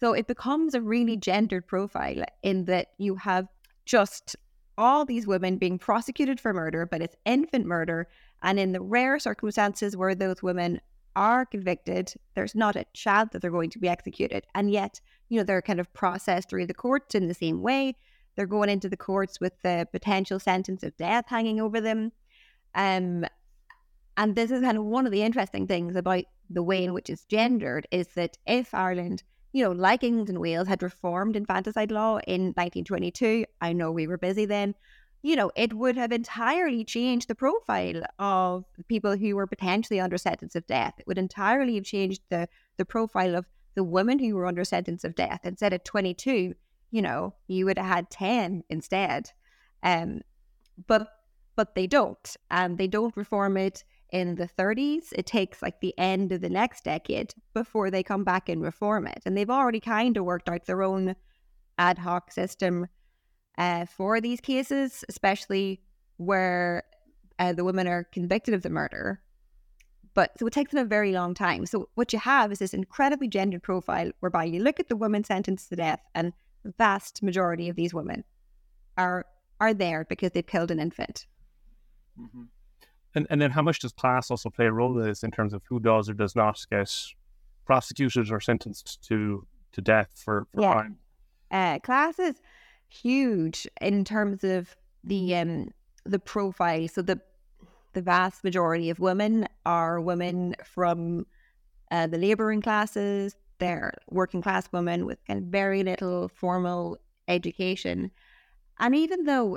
So 0.00 0.12
it 0.12 0.26
becomes 0.26 0.74
a 0.74 0.80
really 0.80 1.16
gendered 1.16 1.66
profile 1.66 2.24
in 2.42 2.66
that 2.66 2.88
you 2.98 3.16
have 3.16 3.48
just 3.86 4.36
all 4.78 5.04
these 5.04 5.26
women 5.26 5.56
being 5.56 5.78
prosecuted 5.78 6.38
for 6.38 6.52
murder, 6.52 6.86
but 6.86 7.00
it's 7.00 7.16
infant 7.24 7.66
murder. 7.66 8.08
And 8.42 8.58
in 8.60 8.72
the 8.72 8.80
rare 8.80 9.18
circumstances 9.18 9.96
where 9.96 10.14
those 10.14 10.42
women 10.42 10.80
are 11.14 11.46
convicted, 11.46 12.12
there's 12.34 12.54
not 12.54 12.76
a 12.76 12.84
chance 12.92 13.30
that 13.32 13.40
they're 13.40 13.50
going 13.50 13.70
to 13.70 13.78
be 13.78 13.88
executed. 13.88 14.46
And 14.54 14.70
yet, 14.70 15.00
you 15.30 15.38
know, 15.38 15.44
they're 15.44 15.62
kind 15.62 15.80
of 15.80 15.92
processed 15.94 16.50
through 16.50 16.66
the 16.66 16.74
courts 16.74 17.14
in 17.14 17.26
the 17.26 17.34
same 17.34 17.62
way. 17.62 17.96
They're 18.36 18.46
going 18.46 18.68
into 18.68 18.90
the 18.90 18.98
courts 18.98 19.40
with 19.40 19.54
the 19.62 19.88
potential 19.90 20.38
sentence 20.38 20.82
of 20.82 20.96
death 20.98 21.24
hanging 21.28 21.58
over 21.58 21.80
them. 21.80 22.12
Um, 22.76 23.24
and 24.16 24.36
this 24.36 24.50
is 24.50 24.62
kind 24.62 24.78
of 24.78 24.84
one 24.84 25.06
of 25.06 25.12
the 25.12 25.22
interesting 25.22 25.66
things 25.66 25.96
about 25.96 26.24
the 26.48 26.62
way 26.62 26.84
in 26.84 26.94
which 26.94 27.10
it's 27.10 27.24
gendered 27.24 27.88
is 27.90 28.06
that 28.14 28.38
if 28.46 28.72
Ireland, 28.72 29.22
you 29.52 29.64
know, 29.64 29.72
like 29.72 30.04
England 30.04 30.28
and 30.28 30.38
Wales, 30.38 30.68
had 30.68 30.82
reformed 30.82 31.36
infanticide 31.36 31.90
law 31.90 32.18
in 32.26 32.52
1922, 32.54 33.46
I 33.60 33.72
know 33.72 33.90
we 33.90 34.06
were 34.06 34.18
busy 34.18 34.44
then, 34.44 34.74
you 35.22 35.34
know, 35.34 35.50
it 35.56 35.72
would 35.74 35.96
have 35.96 36.12
entirely 36.12 36.84
changed 36.84 37.26
the 37.26 37.34
profile 37.34 38.02
of 38.18 38.64
people 38.86 39.16
who 39.16 39.34
were 39.34 39.46
potentially 39.46 39.98
under 39.98 40.16
sentence 40.16 40.54
of 40.54 40.66
death. 40.66 40.94
It 40.98 41.06
would 41.06 41.18
entirely 41.18 41.74
have 41.74 41.84
changed 41.84 42.22
the 42.28 42.48
the 42.76 42.84
profile 42.84 43.34
of 43.34 43.46
the 43.74 43.82
women 43.82 44.18
who 44.18 44.34
were 44.36 44.46
under 44.46 44.64
sentence 44.64 45.02
of 45.02 45.14
death. 45.14 45.40
Instead 45.42 45.72
of 45.72 45.82
22, 45.82 46.54
you 46.90 47.02
know, 47.02 47.34
you 47.48 47.64
would 47.64 47.78
have 47.78 47.86
had 47.86 48.10
10 48.10 48.62
instead. 48.68 49.30
Um, 49.82 50.20
but 50.86 51.08
but 51.56 51.74
they 51.74 51.86
don't. 51.86 52.36
And 52.50 52.78
they 52.78 52.86
don't 52.86 53.16
reform 53.16 53.56
it 53.56 53.82
in 54.10 54.36
the 54.36 54.48
30s. 54.48 55.12
It 55.12 55.26
takes 55.26 55.62
like 55.62 55.80
the 55.80 55.94
end 55.98 56.32
of 56.32 56.40
the 56.40 56.50
next 56.50 56.84
decade 56.84 57.34
before 57.54 57.90
they 57.90 58.02
come 58.02 58.24
back 58.24 58.48
and 58.48 58.62
reform 58.62 59.06
it. 59.06 59.22
And 59.26 59.36
they've 59.36 59.50
already 59.50 59.80
kind 59.80 60.16
of 60.16 60.24
worked 60.24 60.48
out 60.48 60.66
their 60.66 60.82
own 60.82 61.16
ad 61.78 61.98
hoc 61.98 62.30
system 62.30 62.86
uh, 63.58 63.86
for 63.86 64.20
these 64.20 64.40
cases, 64.40 65.04
especially 65.08 65.80
where 66.18 66.84
uh, 67.38 67.52
the 67.52 67.64
women 67.64 67.86
are 67.86 68.04
convicted 68.04 68.54
of 68.54 68.62
the 68.62 68.70
murder. 68.70 69.22
But 70.14 70.38
so 70.38 70.46
it 70.46 70.52
takes 70.52 70.72
them 70.72 70.84
a 70.84 70.88
very 70.88 71.12
long 71.12 71.34
time. 71.34 71.66
So 71.66 71.88
what 71.94 72.12
you 72.12 72.18
have 72.18 72.50
is 72.52 72.58
this 72.58 72.72
incredibly 72.72 73.28
gendered 73.28 73.62
profile 73.62 74.10
whereby 74.20 74.44
you 74.44 74.62
look 74.62 74.80
at 74.80 74.88
the 74.88 74.96
women 74.96 75.24
sentenced 75.24 75.68
to 75.68 75.76
death, 75.76 76.00
and 76.14 76.32
the 76.64 76.72
vast 76.78 77.22
majority 77.22 77.68
of 77.68 77.76
these 77.76 77.92
women 77.92 78.24
are 78.96 79.26
are 79.60 79.74
there 79.74 80.06
because 80.08 80.32
they've 80.32 80.46
killed 80.46 80.70
an 80.70 80.80
infant. 80.80 81.26
Mm-hmm. 82.20 82.42
And 83.14 83.26
and 83.30 83.40
then 83.40 83.50
how 83.50 83.62
much 83.62 83.80
does 83.80 83.92
class 83.92 84.30
also 84.30 84.50
play 84.50 84.66
a 84.66 84.72
role 84.72 84.98
in 84.98 85.06
this 85.06 85.22
in 85.22 85.30
terms 85.30 85.52
of 85.54 85.62
who 85.68 85.80
does 85.80 86.08
or 86.08 86.14
does 86.14 86.36
not 86.36 86.64
get 86.70 86.92
prosecuted 87.64 88.30
or 88.30 88.40
sentenced 88.40 89.02
to 89.08 89.46
to 89.72 89.80
death 89.80 90.10
for, 90.16 90.46
for 90.52 90.60
yeah. 90.60 90.72
crime? 90.72 90.98
Uh, 91.50 91.78
class 91.78 92.18
is 92.18 92.40
huge 92.88 93.66
in 93.80 94.04
terms 94.04 94.44
of 94.44 94.76
the 95.02 95.34
um 95.34 95.70
the 96.04 96.18
profile. 96.18 96.88
So 96.88 97.02
the 97.02 97.20
the 97.94 98.02
vast 98.02 98.44
majority 98.44 98.90
of 98.90 98.98
women 98.98 99.46
are 99.64 100.00
women 100.00 100.54
from 100.64 101.26
uh, 101.90 102.06
the 102.06 102.18
labouring 102.18 102.60
classes. 102.60 103.34
They're 103.58 103.94
working 104.10 104.42
class 104.42 104.68
women 104.70 105.06
with 105.06 105.18
kind 105.26 105.40
of 105.40 105.46
very 105.46 105.82
little 105.82 106.28
formal 106.28 106.98
education. 107.26 108.10
And 108.78 108.94
even 108.94 109.24
though, 109.24 109.56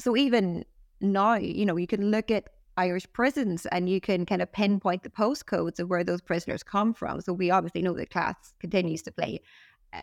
so 0.00 0.16
even 0.16 0.64
now, 1.12 1.34
you 1.34 1.66
know, 1.66 1.76
you 1.76 1.86
can 1.86 2.10
look 2.10 2.30
at 2.30 2.48
Irish 2.76 3.06
prisons 3.12 3.66
and 3.66 3.88
you 3.88 4.00
can 4.00 4.26
kind 4.26 4.42
of 4.42 4.52
pinpoint 4.52 5.02
the 5.02 5.10
postcodes 5.10 5.78
of 5.78 5.88
where 5.88 6.04
those 6.04 6.20
prisoners 6.20 6.62
come 6.62 6.92
from. 6.92 7.20
So 7.20 7.32
we 7.32 7.50
obviously 7.50 7.82
know 7.82 7.94
that 7.94 8.10
class 8.10 8.34
continues 8.60 9.02
to 9.02 9.12
play 9.12 9.40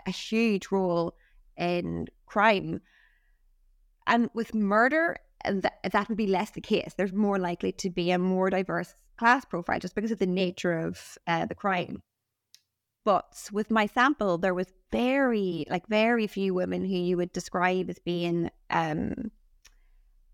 a 0.05 0.11
huge 0.11 0.71
role 0.71 1.13
in 1.57 2.07
crime. 2.25 2.81
And 4.07 4.29
with 4.33 4.53
murder, 4.55 5.17
that, 5.45 5.79
that 5.91 6.07
would 6.07 6.17
be 6.17 6.27
less 6.27 6.51
the 6.51 6.61
case. 6.61 6.93
There's 6.95 7.13
more 7.13 7.39
likely 7.39 7.71
to 7.73 7.89
be 7.89 8.11
a 8.11 8.17
more 8.17 8.49
diverse 8.49 8.93
class 9.17 9.43
profile 9.45 9.79
just 9.79 9.95
because 9.95 10.11
of 10.11 10.19
the 10.19 10.25
nature 10.25 10.77
of 10.79 11.17
uh, 11.27 11.45
the 11.45 11.55
crime. 11.55 12.01
But 13.03 13.49
with 13.51 13.71
my 13.71 13.87
sample, 13.87 14.37
there 14.37 14.53
was 14.53 14.67
very, 14.91 15.65
like, 15.69 15.87
very 15.87 16.27
few 16.27 16.53
women 16.53 16.85
who 16.85 16.95
you 16.95 17.17
would 17.17 17.33
describe 17.33 17.89
as 17.89 17.97
being 17.99 18.51
um, 18.69 19.31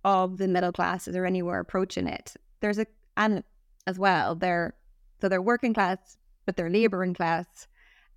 of 0.03 0.37
the 0.37 0.47
middle 0.47 0.71
classes 0.71 1.15
or 1.15 1.25
anywhere 1.25 1.59
approaching 1.59 2.07
it. 2.07 2.33
There's 2.59 2.79
a, 2.79 2.85
and 3.15 3.43
as 3.85 3.97
well, 3.99 4.35
they're, 4.35 4.75
so 5.21 5.29
they're 5.29 5.41
working 5.41 5.73
class, 5.73 6.17
but 6.45 6.55
they're 6.55 6.69
laboring 6.69 7.13
class. 7.13 7.67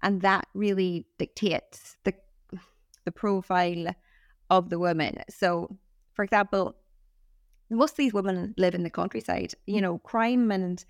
And 0.02 0.22
that 0.22 0.46
really 0.54 1.06
dictates 1.18 1.96
the, 2.04 2.14
the 3.04 3.12
profile 3.12 3.94
of 4.48 4.70
the 4.70 4.78
women. 4.78 5.18
So, 5.28 5.78
for 6.12 6.24
example, 6.24 6.76
most 7.70 7.92
of 7.92 7.96
these 7.98 8.14
women 8.14 8.54
live 8.56 8.74
in 8.74 8.82
the 8.82 8.90
countryside. 8.90 9.54
You 9.66 9.80
know, 9.80 9.98
crime 9.98 10.50
and 10.50 10.84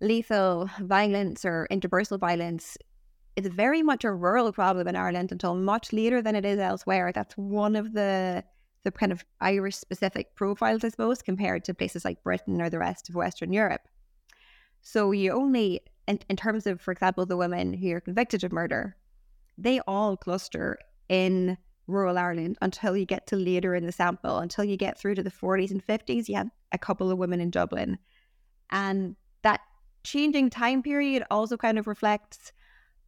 lethal 0.00 0.70
violence 0.80 1.44
or 1.44 1.66
interpersonal 1.70 2.18
violence 2.18 2.76
is 3.36 3.46
very 3.46 3.82
much 3.82 4.04
a 4.04 4.12
rural 4.12 4.52
problem 4.52 4.86
in 4.88 4.96
Ireland 4.96 5.32
until 5.32 5.54
much 5.54 5.92
later 5.92 6.20
than 6.22 6.36
it 6.36 6.44
is 6.44 6.58
elsewhere. 6.58 7.12
That's 7.14 7.34
one 7.36 7.76
of 7.76 7.92
the 7.92 8.44
the 8.84 8.90
kind 8.90 9.12
of 9.12 9.24
Irish 9.40 9.76
specific 9.76 10.34
profiles, 10.34 10.84
I 10.84 10.88
suppose, 10.88 11.22
compared 11.22 11.64
to 11.64 11.74
places 11.74 12.04
like 12.04 12.22
Britain 12.22 12.60
or 12.60 12.68
the 12.68 12.78
rest 12.78 13.08
of 13.08 13.14
Western 13.14 13.52
Europe. 13.52 13.82
So 14.80 15.12
you 15.12 15.32
only, 15.32 15.80
in, 16.08 16.18
in 16.28 16.36
terms 16.36 16.66
of, 16.66 16.80
for 16.80 16.92
example, 16.92 17.24
the 17.24 17.36
women 17.36 17.72
who 17.72 17.92
are 17.92 18.00
convicted 18.00 18.42
of 18.42 18.52
murder, 18.52 18.96
they 19.56 19.80
all 19.86 20.16
cluster 20.16 20.78
in 21.08 21.56
rural 21.86 22.18
Ireland 22.18 22.58
until 22.62 22.96
you 22.96 23.04
get 23.04 23.26
to 23.28 23.36
later 23.36 23.74
in 23.74 23.86
the 23.86 23.92
sample, 23.92 24.38
until 24.38 24.64
you 24.64 24.76
get 24.76 24.98
through 24.98 25.14
to 25.16 25.22
the 25.22 25.30
40s 25.30 25.70
and 25.70 25.84
50s, 25.84 26.28
you 26.28 26.36
have 26.36 26.50
a 26.72 26.78
couple 26.78 27.10
of 27.10 27.18
women 27.18 27.40
in 27.40 27.50
Dublin. 27.50 27.98
And 28.70 29.16
that 29.42 29.60
changing 30.02 30.50
time 30.50 30.82
period 30.82 31.24
also 31.30 31.56
kind 31.56 31.78
of 31.78 31.86
reflects 31.86 32.52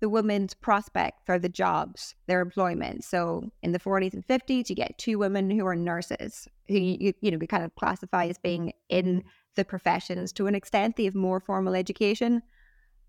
the 0.04 0.08
women's 0.10 0.52
prospects 0.52 1.22
or 1.30 1.38
the 1.38 1.48
jobs, 1.48 2.14
their 2.26 2.42
employment. 2.42 3.02
So 3.02 3.50
in 3.62 3.72
the 3.72 3.78
40s 3.78 4.12
and 4.12 4.26
50s, 4.26 4.68
you 4.68 4.76
get 4.76 4.98
two 4.98 5.18
women 5.18 5.48
who 5.48 5.64
are 5.66 5.74
nurses, 5.74 6.46
who 6.68 6.74
you, 6.74 7.14
you 7.22 7.30
know, 7.30 7.38
we 7.38 7.46
kind 7.46 7.64
of 7.64 7.74
classify 7.74 8.26
as 8.26 8.36
being 8.36 8.74
in 8.90 9.24
the 9.54 9.64
professions 9.64 10.30
to 10.34 10.46
an 10.46 10.54
extent. 10.54 10.96
They 10.96 11.06
have 11.06 11.14
more 11.14 11.40
formal 11.40 11.74
education. 11.74 12.42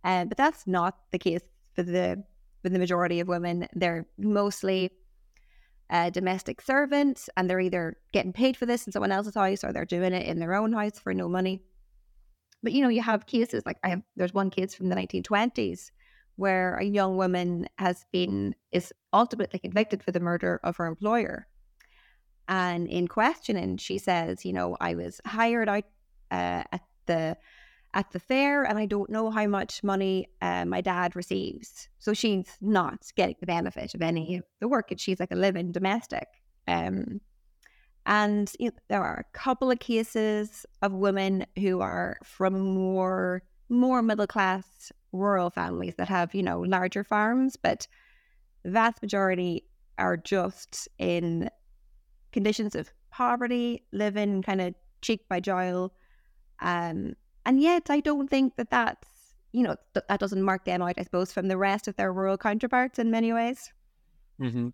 Uh, 0.05 0.23
but 0.23 0.37
that's 0.37 0.65
not 0.67 0.99
the 1.11 1.19
case 1.19 1.41
for 1.73 1.83
the 1.83 2.23
for 2.63 2.69
the 2.69 2.79
majority 2.79 3.19
of 3.19 3.27
women. 3.27 3.67
They're 3.73 4.07
mostly 4.17 4.89
a 5.89 6.09
domestic 6.09 6.61
servants, 6.61 7.29
and 7.35 7.49
they're 7.49 7.59
either 7.59 7.97
getting 8.13 8.31
paid 8.31 8.55
for 8.55 8.65
this 8.65 8.87
in 8.87 8.93
someone 8.93 9.11
else's 9.11 9.35
house 9.35 9.65
or 9.65 9.73
they're 9.73 9.83
doing 9.83 10.13
it 10.13 10.27
in 10.27 10.39
their 10.39 10.53
own 10.53 10.71
house 10.71 10.97
for 10.97 11.13
no 11.13 11.27
money. 11.27 11.61
But 12.63 12.71
you 12.71 12.81
know, 12.81 12.87
you 12.87 13.01
have 13.01 13.25
cases 13.25 13.63
like 13.65 13.79
I 13.83 13.89
have 13.89 14.01
there's 14.15 14.33
one 14.33 14.49
case 14.49 14.73
from 14.73 14.87
the 14.87 14.95
1920s 14.95 15.91
where 16.35 16.75
a 16.75 16.83
young 16.83 17.17
woman 17.17 17.67
has 17.77 18.05
been 18.11 18.55
is 18.71 18.93
ultimately 19.13 19.59
convicted 19.59 20.03
for 20.03 20.11
the 20.11 20.19
murder 20.19 20.59
of 20.63 20.77
her 20.77 20.85
employer. 20.85 21.47
And 22.47 22.87
in 22.87 23.07
questioning, 23.07 23.77
she 23.77 23.97
says, 23.97 24.45
you 24.45 24.53
know, 24.53 24.77
I 24.79 24.95
was 24.95 25.19
hired 25.25 25.69
out 25.69 25.85
uh, 26.31 26.63
at 26.71 26.81
the 27.05 27.37
at 27.93 28.11
the 28.11 28.19
fair 28.19 28.63
and 28.63 28.77
I 28.77 28.85
don't 28.85 29.09
know 29.09 29.31
how 29.31 29.47
much 29.47 29.81
money 29.81 30.27
uh, 30.41 30.65
my 30.65 30.81
dad 30.81 31.15
receives. 31.15 31.87
So 31.97 32.13
she's 32.13 32.57
not 32.59 32.99
getting 33.15 33.37
the 33.39 33.45
benefit 33.45 33.95
of 33.95 34.01
any 34.01 34.35
of 34.35 34.43
the 34.59 34.67
work 34.67 34.91
and 34.91 34.99
she's 34.99 35.19
like 35.19 35.31
a 35.31 35.35
living 35.35 35.71
domestic. 35.71 36.27
Um, 36.67 37.21
and 38.05 38.51
you 38.59 38.67
know, 38.67 38.75
there 38.89 39.01
are 39.01 39.25
a 39.25 39.37
couple 39.37 39.71
of 39.71 39.79
cases 39.79 40.65
of 40.81 40.91
women 40.91 41.45
who 41.57 41.79
are 41.79 42.17
from 42.23 42.59
more 42.59 43.43
more 43.69 44.01
middle 44.03 44.27
class 44.27 44.91
rural 45.15 45.50
families 45.50 45.95
that 45.95 46.10
have, 46.10 46.36
you 46.36 46.43
know, 46.43 46.60
larger 46.62 47.03
farms, 47.03 47.55
but 47.55 47.88
the 48.63 48.72
vast 48.72 49.01
majority 49.01 49.63
are 49.98 50.17
just 50.17 50.88
in 50.98 51.50
conditions 52.31 52.75
of 52.75 52.91
poverty, 53.12 53.84
living 53.91 54.41
kind 54.41 54.62
of 54.62 54.75
cheek 55.01 55.27
by 55.29 55.39
jowl. 55.39 55.93
Um, 56.60 57.15
and 57.45 57.62
yet, 57.62 57.89
I 57.89 58.00
don't 58.00 58.29
think 58.29 58.55
that 58.57 58.69
that's, 58.69 59.07
you 59.53 59.63
know, 59.63 59.75
th- 59.93 60.05
that 60.10 60.19
doesn't 60.19 60.41
mark 60.41 60.65
them 60.65 60.81
out, 60.81 60.95
I 60.98 61.03
suppose, 61.03 61.31
from 61.31 61.48
the 61.48 61.57
rest 61.57 61.88
of 61.88 61.95
their 61.95 62.12
rural 62.12 62.38
counterparts 62.38 63.00
in 63.00 63.12
many 63.12 63.31
ways. 63.31 63.72
Mm-hmm. 64.41 64.69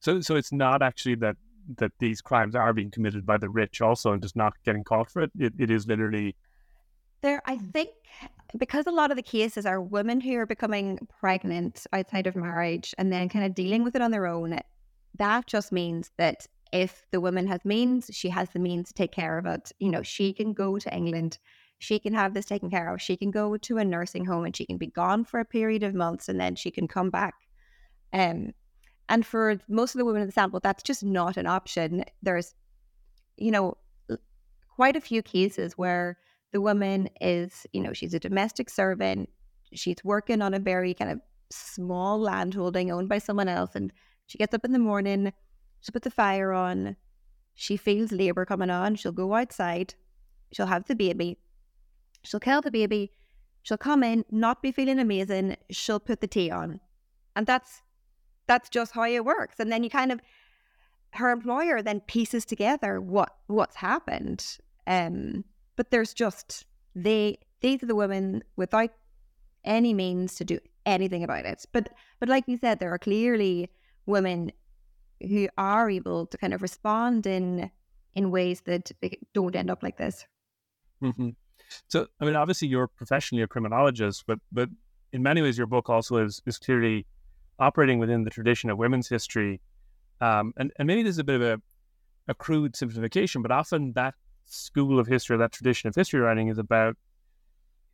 So, 0.00 0.20
so 0.20 0.36
it's 0.36 0.52
not 0.52 0.82
actually 0.82 1.16
that 1.16 1.36
that 1.78 1.90
these 1.98 2.20
crimes 2.20 2.54
are 2.54 2.72
being 2.72 2.92
committed 2.92 3.26
by 3.26 3.36
the 3.36 3.48
rich 3.48 3.80
also 3.80 4.12
and 4.12 4.22
just 4.22 4.36
not 4.36 4.52
getting 4.64 4.84
caught 4.84 5.10
for 5.10 5.22
it. 5.22 5.32
It, 5.36 5.52
it 5.58 5.70
is 5.70 5.88
literally 5.88 6.36
there. 7.22 7.42
I 7.44 7.56
think 7.56 7.90
because 8.56 8.86
a 8.86 8.92
lot 8.92 9.10
of 9.10 9.16
the 9.16 9.22
cases 9.22 9.66
are 9.66 9.80
women 9.80 10.20
who 10.20 10.36
are 10.36 10.46
becoming 10.46 10.98
pregnant 11.20 11.86
outside 11.92 12.26
of 12.26 12.36
marriage 12.36 12.94
and 12.98 13.12
then 13.12 13.28
kind 13.28 13.44
of 13.44 13.54
dealing 13.54 13.84
with 13.84 13.96
it 13.96 14.02
on 14.02 14.10
their 14.10 14.26
own. 14.26 14.58
That 15.18 15.46
just 15.46 15.72
means 15.72 16.10
that 16.18 16.46
if 16.72 17.06
the 17.10 17.20
woman 17.20 17.46
has 17.46 17.64
means, 17.64 18.10
she 18.12 18.28
has 18.28 18.50
the 18.50 18.58
means 18.58 18.88
to 18.88 18.94
take 18.94 19.12
care 19.12 19.38
of 19.38 19.46
it. 19.46 19.72
You 19.78 19.90
know, 19.90 20.02
she 20.02 20.32
can 20.32 20.52
go 20.52 20.78
to 20.78 20.94
England 20.94 21.38
she 21.78 21.98
can 21.98 22.14
have 22.14 22.34
this 22.34 22.46
taken 22.46 22.70
care 22.70 22.92
of. 22.92 23.00
She 23.00 23.16
can 23.16 23.30
go 23.30 23.56
to 23.56 23.78
a 23.78 23.84
nursing 23.84 24.24
home 24.24 24.44
and 24.44 24.56
she 24.56 24.66
can 24.66 24.78
be 24.78 24.86
gone 24.86 25.24
for 25.24 25.40
a 25.40 25.44
period 25.44 25.82
of 25.82 25.94
months 25.94 26.28
and 26.28 26.40
then 26.40 26.54
she 26.56 26.70
can 26.70 26.88
come 26.88 27.10
back. 27.10 27.34
Um, 28.12 28.52
and 29.08 29.24
for 29.26 29.58
most 29.68 29.94
of 29.94 29.98
the 29.98 30.04
women 30.04 30.22
in 30.22 30.28
the 30.28 30.32
sample, 30.32 30.60
that's 30.60 30.82
just 30.82 31.04
not 31.04 31.36
an 31.36 31.46
option. 31.46 32.04
There's, 32.22 32.54
you 33.36 33.50
know, 33.50 33.76
quite 34.74 34.96
a 34.96 35.00
few 35.00 35.22
cases 35.22 35.74
where 35.76 36.18
the 36.52 36.60
woman 36.60 37.08
is, 37.20 37.66
you 37.72 37.82
know, 37.82 37.92
she's 37.92 38.14
a 38.14 38.20
domestic 38.20 38.70
servant. 38.70 39.28
She's 39.72 39.96
working 40.04 40.42
on 40.42 40.54
a 40.54 40.58
very 40.58 40.94
kind 40.94 41.10
of 41.10 41.20
small 41.50 42.18
landholding 42.20 42.90
owned 42.90 43.08
by 43.08 43.18
someone 43.18 43.48
else. 43.48 43.74
And 43.74 43.92
she 44.26 44.38
gets 44.38 44.54
up 44.54 44.64
in 44.64 44.72
the 44.72 44.78
morning, 44.78 45.32
she 45.80 45.92
puts 45.92 46.04
the 46.04 46.10
fire 46.10 46.52
on, 46.52 46.96
she 47.54 47.76
feels 47.76 48.12
labor 48.12 48.44
coming 48.44 48.70
on, 48.70 48.96
she'll 48.96 49.12
go 49.12 49.34
outside, 49.34 49.94
she'll 50.52 50.66
have 50.66 50.86
the 50.86 50.96
baby, 50.96 51.38
She'll 52.26 52.40
kill 52.40 52.60
the 52.60 52.70
baby. 52.70 53.12
She'll 53.62 53.78
come 53.78 54.02
in, 54.02 54.24
not 54.30 54.62
be 54.62 54.72
feeling 54.72 54.98
amazing. 54.98 55.56
She'll 55.70 56.00
put 56.00 56.20
the 56.20 56.26
tea 56.26 56.50
on. 56.50 56.80
And 57.34 57.46
that's 57.46 57.82
that's 58.46 58.68
just 58.68 58.92
how 58.92 59.04
it 59.04 59.24
works. 59.24 59.58
And 59.58 59.72
then 59.72 59.82
you 59.82 59.90
kind 59.90 60.12
of 60.12 60.20
her 61.12 61.30
employer 61.30 61.82
then 61.82 62.00
pieces 62.00 62.44
together 62.44 63.00
what 63.00 63.36
what's 63.46 63.76
happened. 63.76 64.58
Um, 64.86 65.44
but 65.76 65.90
there's 65.90 66.14
just 66.14 66.64
they 66.94 67.38
these 67.60 67.82
are 67.82 67.86
the 67.86 67.94
women 67.94 68.42
without 68.56 68.90
any 69.64 69.92
means 69.94 70.34
to 70.36 70.44
do 70.44 70.58
anything 70.84 71.24
about 71.24 71.44
it. 71.44 71.64
But 71.72 71.90
but 72.20 72.28
like 72.28 72.44
you 72.46 72.56
said, 72.56 72.78
there 72.78 72.92
are 72.92 72.98
clearly 72.98 73.70
women 74.06 74.52
who 75.20 75.48
are 75.56 75.90
able 75.90 76.26
to 76.26 76.38
kind 76.38 76.54
of 76.54 76.62
respond 76.62 77.26
in 77.26 77.70
in 78.14 78.30
ways 78.30 78.62
that 78.62 78.90
don't 79.34 79.54
end 79.54 79.70
up 79.70 79.82
like 79.82 79.98
this. 79.98 80.26
Mm-hmm. 81.02 81.30
So, 81.88 82.06
I 82.20 82.24
mean, 82.24 82.36
obviously, 82.36 82.68
you're 82.68 82.88
professionally 82.88 83.42
a 83.42 83.48
criminologist, 83.48 84.24
but 84.26 84.38
but 84.52 84.68
in 85.12 85.22
many 85.22 85.42
ways, 85.42 85.58
your 85.58 85.66
book 85.66 85.90
also 85.90 86.18
is 86.18 86.40
is 86.46 86.58
clearly 86.58 87.06
operating 87.58 87.98
within 87.98 88.24
the 88.24 88.30
tradition 88.30 88.70
of 88.70 88.78
women's 88.78 89.08
history. 89.08 89.60
Um, 90.20 90.52
and 90.56 90.72
and 90.78 90.86
maybe 90.86 91.02
this 91.02 91.12
is 91.12 91.18
a 91.18 91.24
bit 91.24 91.36
of 91.36 91.42
a 91.42 91.62
a 92.28 92.34
crude 92.34 92.74
simplification, 92.74 93.42
but 93.42 93.50
often 93.50 93.92
that 93.94 94.14
school 94.46 94.98
of 94.98 95.06
history, 95.06 95.36
that 95.36 95.52
tradition 95.52 95.88
of 95.88 95.94
history 95.94 96.20
writing, 96.20 96.48
is 96.48 96.58
about 96.58 96.96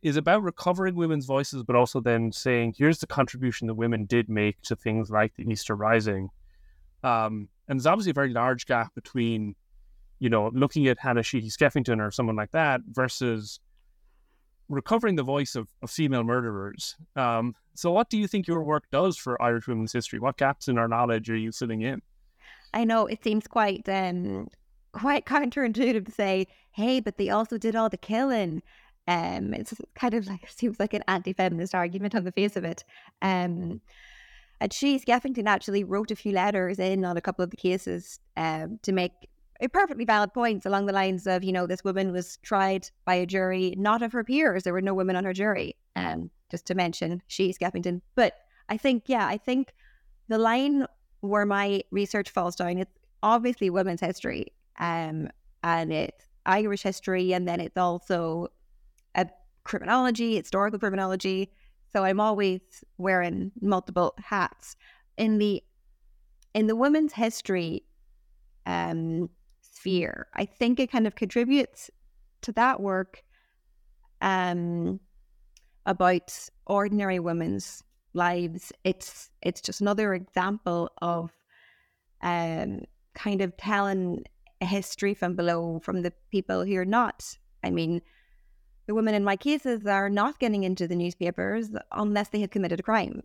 is 0.01 0.17
about 0.17 0.43
recovering 0.43 0.95
women's 0.95 1.25
voices, 1.25 1.63
but 1.63 1.77
also 1.77 2.01
then 2.01 2.31
saying, 2.31 2.75
here's 2.77 2.99
the 2.99 3.07
contribution 3.07 3.67
that 3.67 3.75
women 3.75 4.05
did 4.05 4.27
make 4.27 4.61
to 4.61 4.75
things 4.75 5.09
like 5.09 5.33
the 5.35 5.49
Easter 5.49 5.75
Rising. 5.75 6.29
Um, 7.03 7.47
and 7.67 7.79
there's 7.79 7.85
obviously 7.85 8.11
a 8.11 8.13
very 8.13 8.33
large 8.33 8.65
gap 8.65 8.93
between, 8.95 9.55
you 10.19 10.29
know, 10.29 10.51
looking 10.53 10.87
at 10.87 10.99
Hannah 10.99 11.23
Sheehy 11.23 11.49
Skeffington 11.49 12.05
or 12.05 12.11
someone 12.11 12.35
like 12.35 12.51
that 12.51 12.81
versus 12.89 13.61
recovering 14.67 15.15
the 15.15 15.23
voice 15.23 15.55
of, 15.55 15.69
of 15.81 15.89
female 15.89 16.23
murderers. 16.23 16.97
Um, 17.15 17.55
so, 17.73 17.91
what 17.91 18.09
do 18.09 18.17
you 18.17 18.27
think 18.27 18.45
your 18.45 18.63
work 18.63 18.83
does 18.91 19.17
for 19.17 19.41
Irish 19.41 19.67
women's 19.67 19.93
history? 19.93 20.19
What 20.19 20.37
gaps 20.37 20.67
in 20.67 20.77
our 20.77 20.89
knowledge 20.89 21.29
are 21.29 21.37
you 21.37 21.51
filling 21.53 21.81
in? 21.81 22.01
I 22.73 22.83
know 22.83 23.05
it 23.05 23.23
seems 23.23 23.47
quite 23.47 23.87
um, 23.87 24.47
quite 24.93 25.25
counterintuitive 25.33 26.05
to 26.05 26.11
say, 26.11 26.47
"Hey, 26.71 26.99
but 26.99 27.17
they 27.17 27.29
also 27.29 27.57
did 27.57 27.75
all 27.75 27.89
the 27.89 27.97
killing." 27.97 28.61
Um, 29.07 29.53
it's 29.53 29.73
kind 29.95 30.13
of 30.13 30.27
like 30.27 30.49
seems 30.55 30.79
like 30.79 30.93
an 30.93 31.03
anti-feminist 31.07 31.75
argument 31.75 32.15
on 32.15 32.23
the 32.23 32.31
face 32.31 32.55
of 32.55 32.63
it. 32.63 32.83
Um, 33.21 33.81
and 34.61 34.71
she, 34.71 34.97
Skeffington, 34.97 35.45
actually 35.45 35.83
wrote 35.83 36.11
a 36.11 36.15
few 36.15 36.31
letters 36.31 36.79
in 36.79 37.03
on 37.03 37.17
a 37.17 37.21
couple 37.21 37.43
of 37.43 37.51
the 37.51 37.57
cases 37.57 38.19
um, 38.37 38.79
to 38.83 38.93
make 38.93 39.11
perfectly 39.71 40.05
valid 40.05 40.33
points 40.33 40.65
along 40.65 40.85
the 40.85 40.93
lines 40.93 41.27
of, 41.27 41.43
you 41.43 41.51
know, 41.51 41.67
this 41.67 41.83
woman 41.83 42.11
was 42.11 42.37
tried 42.43 42.89
by 43.05 43.15
a 43.15 43.25
jury, 43.25 43.73
not 43.77 44.01
of 44.01 44.11
her 44.11 44.23
peers. 44.23 44.63
There 44.63 44.73
were 44.73 44.81
no 44.81 44.93
women 44.93 45.15
on 45.15 45.23
her 45.25 45.33
jury. 45.33 45.75
Um, 45.95 46.29
just 46.49 46.65
to 46.67 46.75
mention, 46.75 47.21
she, 47.27 47.53
Skeffington. 47.53 48.01
But 48.15 48.35
I 48.69 48.77
think, 48.77 49.03
yeah, 49.07 49.25
I 49.25 49.37
think 49.37 49.73
the 50.27 50.37
line 50.37 50.85
where 51.21 51.45
my 51.45 51.83
research 51.91 52.29
falls 52.29 52.55
down, 52.55 52.77
it's 52.77 52.91
obviously 53.21 53.69
women's 53.69 54.01
history. 54.01 54.47
Um, 54.79 55.29
and 55.63 55.91
it's 55.91 56.25
Irish 56.45 56.83
history, 56.83 57.33
and 57.33 57.47
then 57.47 57.59
it's 57.59 57.77
also 57.77 58.47
a 59.15 59.27
criminology, 59.63 60.35
historical 60.37 60.79
criminology. 60.79 61.51
So 61.91 62.03
I'm 62.03 62.19
always 62.19 62.61
wearing 62.97 63.51
multiple 63.61 64.15
hats. 64.17 64.75
In 65.17 65.37
the 65.37 65.63
in 66.53 66.67
the 66.67 66.75
women's 66.75 67.13
history 67.13 67.83
um, 68.65 69.29
sphere, 69.61 70.27
I 70.33 70.45
think 70.45 70.79
it 70.79 70.91
kind 70.91 71.07
of 71.07 71.15
contributes 71.15 71.89
to 72.41 72.51
that 72.53 72.79
work 72.79 73.23
um, 74.21 74.99
about 75.85 76.31
ordinary 76.65 77.19
women's 77.19 77.83
lives. 78.13 78.71
It's 78.83 79.29
it's 79.41 79.61
just 79.61 79.81
another 79.81 80.13
example 80.13 80.91
of 81.01 81.31
um, 82.21 82.81
kind 83.13 83.41
of 83.41 83.55
telling 83.57 84.23
a 84.63 84.65
history 84.65 85.13
from 85.13 85.35
below 85.35 85.79
from 85.83 86.01
the 86.01 86.13
people 86.31 86.65
who 86.65 86.75
are 86.75 86.85
not. 86.99 87.37
I 87.63 87.69
mean, 87.69 88.01
the 88.87 88.95
women 88.95 89.13
in 89.13 89.23
my 89.23 89.35
cases 89.35 89.85
are 89.85 90.09
not 90.09 90.39
getting 90.39 90.63
into 90.63 90.87
the 90.87 90.95
newspapers 90.95 91.69
unless 91.91 92.29
they 92.29 92.41
had 92.41 92.51
committed 92.51 92.79
a 92.79 92.83
crime. 92.83 93.21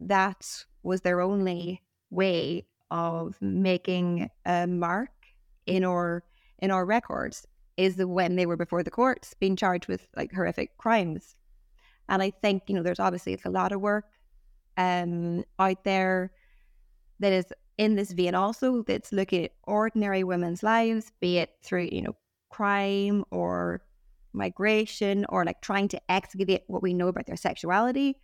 That 0.00 0.64
was 0.82 1.02
their 1.02 1.20
only 1.20 1.82
way 2.10 2.66
of 2.90 3.36
making 3.40 4.30
a 4.46 4.66
mark 4.66 5.10
in 5.66 5.84
our 5.84 6.24
in 6.60 6.70
our 6.70 6.86
records 6.86 7.46
is 7.76 7.96
when 7.96 8.36
they 8.36 8.46
were 8.46 8.56
before 8.56 8.82
the 8.82 8.90
courts 8.90 9.34
being 9.38 9.56
charged 9.56 9.86
with 9.86 10.08
like 10.16 10.32
horrific 10.32 10.76
crimes. 10.78 11.36
And 12.08 12.22
I 12.22 12.30
think, 12.30 12.62
you 12.66 12.74
know, 12.74 12.82
there's 12.82 12.98
obviously 12.98 13.38
a 13.44 13.50
lot 13.50 13.72
of 13.72 13.80
work 13.80 14.06
um 14.76 15.44
out 15.58 15.82
there 15.84 16.32
that 17.20 17.32
is 17.32 17.46
in 17.78 17.94
this 17.94 18.12
vein 18.12 18.34
also 18.34 18.82
that's 18.82 19.12
looking 19.12 19.44
at 19.44 19.52
ordinary 19.62 20.24
women's 20.24 20.62
lives, 20.62 21.12
be 21.20 21.38
it 21.38 21.50
through, 21.62 21.88
you 21.92 22.02
know, 22.02 22.16
crime 22.50 23.24
or 23.30 23.80
migration 24.32 25.24
or 25.28 25.44
like 25.44 25.60
trying 25.62 25.88
to 25.88 26.00
excavate 26.10 26.64
what 26.66 26.82
we 26.82 26.92
know 26.92 27.08
about 27.08 27.26
their 27.26 27.36
sexuality. 27.36 28.16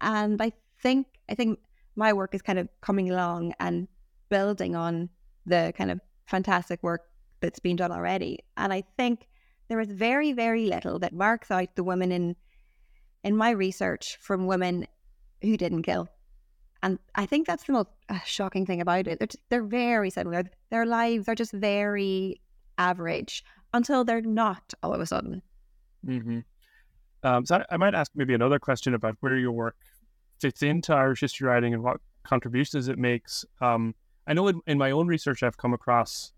And 0.00 0.40
I 0.40 0.52
think 0.80 1.06
I 1.28 1.34
think 1.34 1.58
my 1.96 2.12
work 2.12 2.34
is 2.34 2.42
kind 2.42 2.58
of 2.58 2.68
coming 2.80 3.10
along 3.10 3.52
and 3.60 3.88
building 4.28 4.76
on 4.76 5.10
the 5.44 5.72
kind 5.76 5.90
of 5.90 6.00
fantastic 6.26 6.82
work 6.82 7.02
that's 7.40 7.58
been 7.58 7.76
done 7.76 7.92
already. 7.92 8.38
And 8.56 8.72
I 8.72 8.84
think 8.96 9.26
there 9.68 9.80
is 9.80 9.90
very, 9.90 10.32
very 10.32 10.66
little 10.66 10.98
that 11.00 11.12
marks 11.12 11.50
out 11.50 11.74
the 11.74 11.84
women 11.84 12.12
in 12.12 12.36
in 13.22 13.36
my 13.36 13.50
research 13.50 14.16
from 14.20 14.46
women 14.46 14.86
who 15.42 15.56
didn't 15.56 15.82
kill. 15.82 16.08
And 16.82 16.98
I 17.14 17.26
think 17.26 17.46
that's 17.46 17.64
the 17.64 17.72
most 17.74 17.88
uh, 18.08 18.18
shocking 18.24 18.64
thing 18.64 18.80
about 18.80 19.06
it. 19.06 19.18
They're, 19.18 19.26
just, 19.26 19.42
they're 19.50 19.62
very 19.62 20.10
similar. 20.10 20.44
Their 20.70 20.86
lives 20.86 21.28
are 21.28 21.34
just 21.34 21.52
very 21.52 22.40
average 22.78 23.44
until 23.74 24.04
they're 24.04 24.22
not 24.22 24.74
all 24.82 24.94
of 24.94 25.00
a 25.00 25.06
sudden. 25.06 25.42
Mm-hmm. 26.06 26.40
Um, 27.22 27.44
so 27.44 27.56
I, 27.56 27.74
I, 27.74 27.76
might 27.76 27.94
ask 27.94 28.10
maybe 28.14 28.32
another 28.32 28.58
question 28.58 28.94
about 28.94 29.16
where 29.20 29.36
your 29.36 29.52
work 29.52 29.76
fits 30.40 30.62
into 30.62 30.94
Irish 30.94 31.20
history 31.20 31.46
writing 31.46 31.74
and 31.74 31.82
what 31.82 32.00
contributions 32.24 32.88
it 32.88 32.98
makes. 32.98 33.44
Um, 33.60 33.94
I 34.26 34.32
know 34.32 34.48
in, 34.48 34.60
in, 34.66 34.78
my 34.78 34.90
own 34.90 35.06
research 35.06 35.42
I've 35.42 35.58
come 35.58 35.74
across 35.74 36.32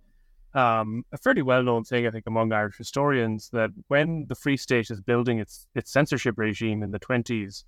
um, 0.54 1.04
a 1.12 1.18
fairly 1.18 1.42
well-known 1.42 1.84
thing, 1.84 2.06
I 2.06 2.10
think, 2.10 2.24
among 2.26 2.52
Irish 2.52 2.76
historians 2.76 3.48
that 3.50 3.70
when 3.88 4.26
the 4.28 4.34
Free 4.34 4.56
State 4.56 4.90
is 4.90 5.00
building 5.00 5.38
its 5.38 5.66
its 5.74 5.90
censorship 5.90 6.36
regime 6.36 6.82
in 6.82 6.90
the 6.90 6.98
twenties, 6.98 7.64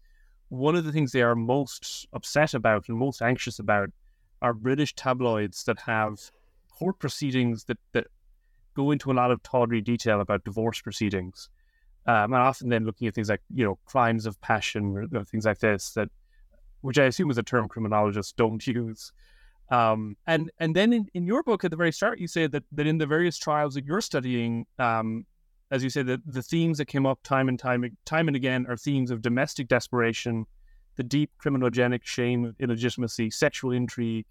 one 0.49 0.77
of 0.77 0.85
the 0.85 0.93
things 0.93 1.13
they 1.13 1.23
are 1.23 1.35
most 1.35 2.07
upset 2.13 2.55
about 2.55 2.89
and 2.89 2.99
most 2.99 3.23
anxious 3.23 3.59
about 3.59 3.91
are 4.43 4.55
British 4.55 4.95
tabloids 4.95 5.65
that 5.65 5.79
have 5.81 6.19
court 6.71 6.99
proceedings 6.99 7.65
that 7.65 7.79
that 7.93 8.07
go 8.75 8.91
into 8.91 9.11
a 9.11 9.15
lot 9.15 9.31
of 9.31 9.43
tawdry 9.43 9.81
detail 9.81 10.21
about 10.21 10.45
divorce 10.45 10.81
proceedings 10.81 11.49
um, 12.07 12.33
and 12.33 12.43
often 12.43 12.69
then 12.69 12.85
looking 12.85 13.09
at 13.09 13.15
things 13.15 13.29
like 13.29 13.41
you 13.53 13.65
know 13.65 13.79
crimes 13.87 14.27
of 14.27 14.41
passion 14.41 15.09
or, 15.13 15.25
things 15.25 15.45
like 15.45 15.59
this 15.59 15.93
that 15.93 16.09
which 16.83 16.99
I 16.99 17.05
assume 17.05 17.31
is 17.31 17.39
a 17.39 17.43
term 17.43 17.67
criminologists 17.67 18.33
don't 18.33 18.65
use. 18.67 19.13
Um, 19.71 20.17
and 20.27 20.51
and 20.59 20.77
then 20.77 20.93
in, 20.93 21.07
in 21.15 21.27
your 21.27 21.43
book 21.43 21.65
at 21.65 21.71
the 21.71 21.77
very 21.77 21.93
start, 21.93 22.19
you 22.19 22.29
say 22.29 22.47
that 22.47 22.65
that 22.73 22.87
in 22.87 22.99
the 22.99 23.07
various 23.07 23.39
trials 23.39 23.75
that 23.75 23.87
you're 23.87 24.03
studying, 24.03 24.67
um, 24.79 25.25
as 25.75 25.83
you 25.83 25.91
say, 25.91 26.05
that 26.05 26.21
the 26.25 26.43
themes 26.43 26.79
that 26.79 26.85
came 26.87 27.05
up 27.05 27.21
time 27.25 27.49
and 27.49 27.59
time 27.59 27.85
time 28.05 28.29
and 28.29 28.37
again 28.37 28.65
are 28.69 28.77
themes 28.77 29.11
of 29.11 29.21
domestic 29.21 29.67
desperation, 29.67 30.47
the 30.95 31.03
deep 31.03 31.33
criminogenic 31.45 32.05
shame 32.05 32.45
of 32.45 32.55
illegitimacy, 32.61 33.29
sexual 33.29 33.73
intrigue, 33.73 34.25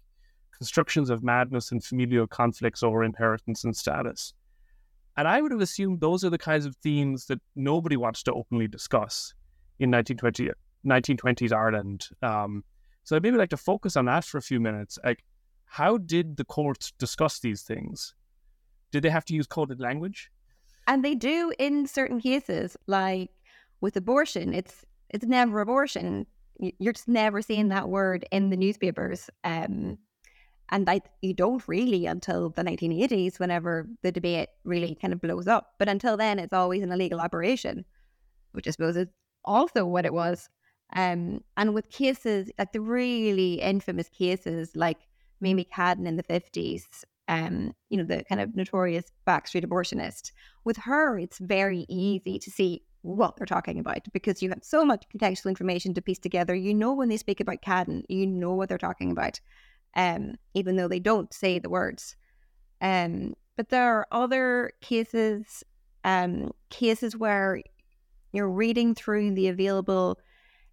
constructions 0.56 1.10
of 1.10 1.22
madness, 1.22 1.70
and 1.70 1.84
familial 1.84 2.26
conflicts 2.26 2.82
over 2.82 3.04
inheritance 3.04 3.62
and 3.62 3.76
status. 3.76 4.32
And 5.18 5.28
I 5.28 5.42
would 5.42 5.52
have 5.52 5.60
assumed 5.60 6.00
those 6.00 6.24
are 6.24 6.30
the 6.30 6.38
kinds 6.38 6.64
of 6.64 6.76
themes 6.76 7.26
that 7.26 7.40
nobody 7.54 7.98
wants 7.98 8.22
to 8.22 8.32
openly 8.32 8.66
discuss 8.66 9.34
in 9.78 9.90
1920, 9.90 10.50
1920s 10.86 11.52
Ireland. 11.52 12.08
Um, 12.22 12.64
so 13.02 13.16
I'd 13.16 13.22
maybe 13.22 13.36
like 13.36 13.50
to 13.50 13.58
focus 13.58 13.96
on 13.96 14.06
that 14.06 14.24
for 14.24 14.38
a 14.38 14.42
few 14.42 14.60
minutes. 14.60 14.98
Like, 15.04 15.22
how 15.66 15.98
did 15.98 16.38
the 16.38 16.44
courts 16.44 16.92
discuss 16.98 17.40
these 17.40 17.60
things? 17.60 18.14
Did 18.92 19.02
they 19.02 19.10
have 19.10 19.26
to 19.26 19.34
use 19.34 19.46
coded 19.46 19.78
language? 19.78 20.30
And 20.86 21.04
they 21.04 21.14
do 21.14 21.52
in 21.58 21.86
certain 21.86 22.20
cases, 22.20 22.76
like 22.86 23.30
with 23.80 23.96
abortion. 23.96 24.54
It's 24.54 24.84
it's 25.10 25.24
never 25.24 25.60
abortion. 25.60 26.26
You're 26.58 26.92
just 26.92 27.08
never 27.08 27.42
seeing 27.42 27.68
that 27.68 27.88
word 27.88 28.26
in 28.30 28.50
the 28.50 28.56
newspapers. 28.56 29.30
Um, 29.44 29.98
and 30.70 30.88
I, 30.88 31.02
you 31.20 31.34
don't 31.34 31.66
really 31.68 32.06
until 32.06 32.50
the 32.50 32.64
1980s, 32.64 33.38
whenever 33.38 33.88
the 34.02 34.10
debate 34.10 34.48
really 34.64 34.94
kind 34.94 35.12
of 35.12 35.20
blows 35.20 35.46
up. 35.46 35.74
But 35.78 35.88
until 35.88 36.16
then, 36.16 36.38
it's 36.38 36.52
always 36.52 36.82
an 36.82 36.90
illegal 36.90 37.20
operation, 37.20 37.84
which 38.52 38.66
I 38.66 38.70
suppose 38.70 38.96
is 38.96 39.08
also 39.44 39.84
what 39.84 40.06
it 40.06 40.14
was. 40.14 40.48
Um, 40.94 41.42
and 41.56 41.74
with 41.74 41.90
cases, 41.90 42.50
like 42.58 42.72
the 42.72 42.80
really 42.80 43.54
infamous 43.60 44.08
cases 44.08 44.74
like 44.74 44.98
Mamie 45.40 45.66
Cadden 45.66 46.06
in 46.06 46.16
the 46.16 46.22
50s, 46.22 46.84
um, 47.28 47.72
you 47.88 47.96
know, 47.96 48.04
the 48.04 48.24
kind 48.28 48.40
of 48.40 48.54
notorious 48.54 49.06
backstreet 49.26 49.64
abortionist, 49.64 50.32
with 50.64 50.76
her, 50.78 51.18
it's 51.18 51.38
very 51.38 51.86
easy 51.88 52.38
to 52.38 52.50
see 52.50 52.82
what 53.02 53.36
they're 53.36 53.46
talking 53.46 53.78
about 53.78 54.06
because 54.12 54.42
you 54.42 54.48
have 54.48 54.60
so 54.62 54.84
much 54.84 55.04
contextual 55.14 55.48
information 55.48 55.94
to 55.94 56.02
piece 56.02 56.18
together. 56.18 56.54
You 56.54 56.74
know, 56.74 56.94
when 56.94 57.08
they 57.08 57.16
speak 57.18 57.40
about 57.40 57.62
Cadden, 57.62 58.02
you 58.08 58.26
know 58.26 58.54
what 58.54 58.68
they're 58.68 58.78
talking 58.78 59.10
about. 59.10 59.40
um, 59.94 60.34
even 60.54 60.76
though 60.76 60.88
they 60.88 61.00
don't 61.00 61.32
say 61.32 61.58
the 61.58 61.70
words. 61.70 62.16
Um, 62.80 63.34
but 63.56 63.68
there 63.68 63.98
are 63.98 64.06
other 64.12 64.72
cases, 64.80 65.62
um, 66.04 66.50
cases 66.70 67.16
where 67.16 67.62
you're 68.32 68.50
reading 68.50 68.94
through 68.94 69.34
the 69.34 69.48
available 69.48 70.18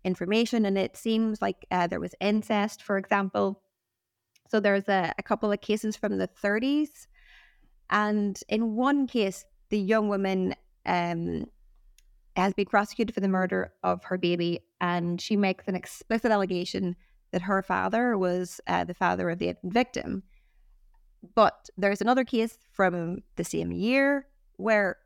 information, 0.04 0.66
and 0.66 0.78
it 0.78 0.98
seems 0.98 1.42
like 1.42 1.66
uh, 1.70 1.88
there 1.88 2.00
was 2.00 2.16
incest, 2.20 2.82
for 2.84 2.98
example. 2.98 3.62
So 4.52 4.60
there's 4.60 4.90
a, 4.90 5.14
a 5.18 5.24
couple 5.24 5.50
of 5.50 5.62
cases 5.62 5.96
from 5.96 6.18
the 6.18 6.28
30s, 6.28 7.08
and 7.90 8.38
in 8.50 8.76
one 8.76 9.08
case, 9.08 9.46
the 9.70 9.80
young 9.80 10.10
woman 10.10 10.56
um, 10.86 11.46
has 12.36 12.54
been 12.54 12.66
prosecuted 12.66 13.16
for 13.16 13.22
the 13.22 13.30
murder 13.30 13.72
of 13.82 14.04
her 14.04 14.18
baby, 14.18 14.60
and 14.82 15.22
she 15.22 15.38
makes 15.38 15.70
an 15.70 15.76
explicit 15.76 16.32
allegation 16.32 16.98
that 17.32 17.44
her 17.44 17.62
father 17.62 18.18
was 18.18 18.60
uh, 18.68 18.84
the 18.84 18.94
father 18.94 19.30
of 19.30 19.40
the 19.40 19.56
victim. 19.64 20.24
But 21.34 21.70
there's 21.78 22.02
another 22.02 22.26
case 22.26 22.58
from 22.74 23.24
the 23.38 23.46
same 23.46 23.72
year 23.72 24.28
where 24.58 24.98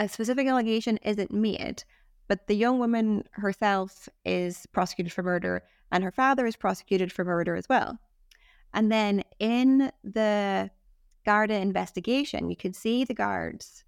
a 0.00 0.08
specific 0.08 0.48
allegation 0.48 0.96
isn't 1.04 1.30
made, 1.30 1.84
but 2.26 2.48
the 2.48 2.56
young 2.56 2.80
woman 2.80 3.22
herself 3.34 4.08
is 4.24 4.66
prosecuted 4.72 5.12
for 5.12 5.22
murder 5.22 5.62
and 5.92 6.02
her 6.02 6.10
father 6.10 6.44
is 6.44 6.56
prosecuted 6.56 7.12
for 7.12 7.24
murder 7.24 7.54
as 7.54 7.68
well. 7.68 8.00
And 8.74 8.90
then 8.90 9.22
in 9.38 9.90
the 10.02 10.70
Garda 11.24 11.54
investigation, 11.54 12.50
you 12.50 12.56
can 12.56 12.72
see 12.72 13.04
the 13.04 13.14
guards 13.14 13.84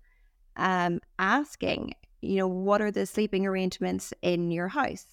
um, 0.57 1.01
asking, 1.19 1.95
you 2.21 2.37
know, 2.37 2.49
what 2.49 2.81
are 2.81 2.91
the 2.91 3.07
sleeping 3.07 3.47
arrangements 3.47 4.13
in 4.23 4.51
your 4.51 4.69
house? 4.69 5.07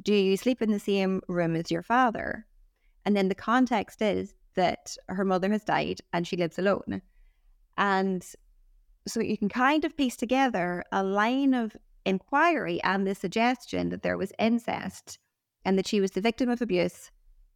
Do 0.00 0.14
you 0.14 0.36
sleep 0.36 0.62
in 0.62 0.70
the 0.70 0.78
same 0.78 1.20
room 1.28 1.56
as 1.56 1.70
your 1.70 1.82
father? 1.82 2.46
And 3.04 3.16
then 3.16 3.28
the 3.28 3.34
context 3.34 4.02
is 4.02 4.34
that 4.54 4.96
her 5.08 5.24
mother 5.24 5.50
has 5.50 5.64
died 5.64 6.00
and 6.12 6.26
she 6.26 6.36
lives 6.36 6.58
alone. 6.58 7.02
And 7.76 8.24
so 9.06 9.20
you 9.20 9.38
can 9.38 9.48
kind 9.48 9.84
of 9.84 9.96
piece 9.96 10.16
together 10.16 10.84
a 10.92 11.02
line 11.02 11.54
of 11.54 11.76
inquiry 12.04 12.80
and 12.82 13.06
the 13.06 13.14
suggestion 13.14 13.88
that 13.88 14.02
there 14.02 14.18
was 14.18 14.32
incest 14.38 15.18
and 15.64 15.78
that 15.78 15.86
she 15.86 16.00
was 16.00 16.12
the 16.12 16.20
victim 16.20 16.48
of 16.48 16.62
abuse 16.62 17.10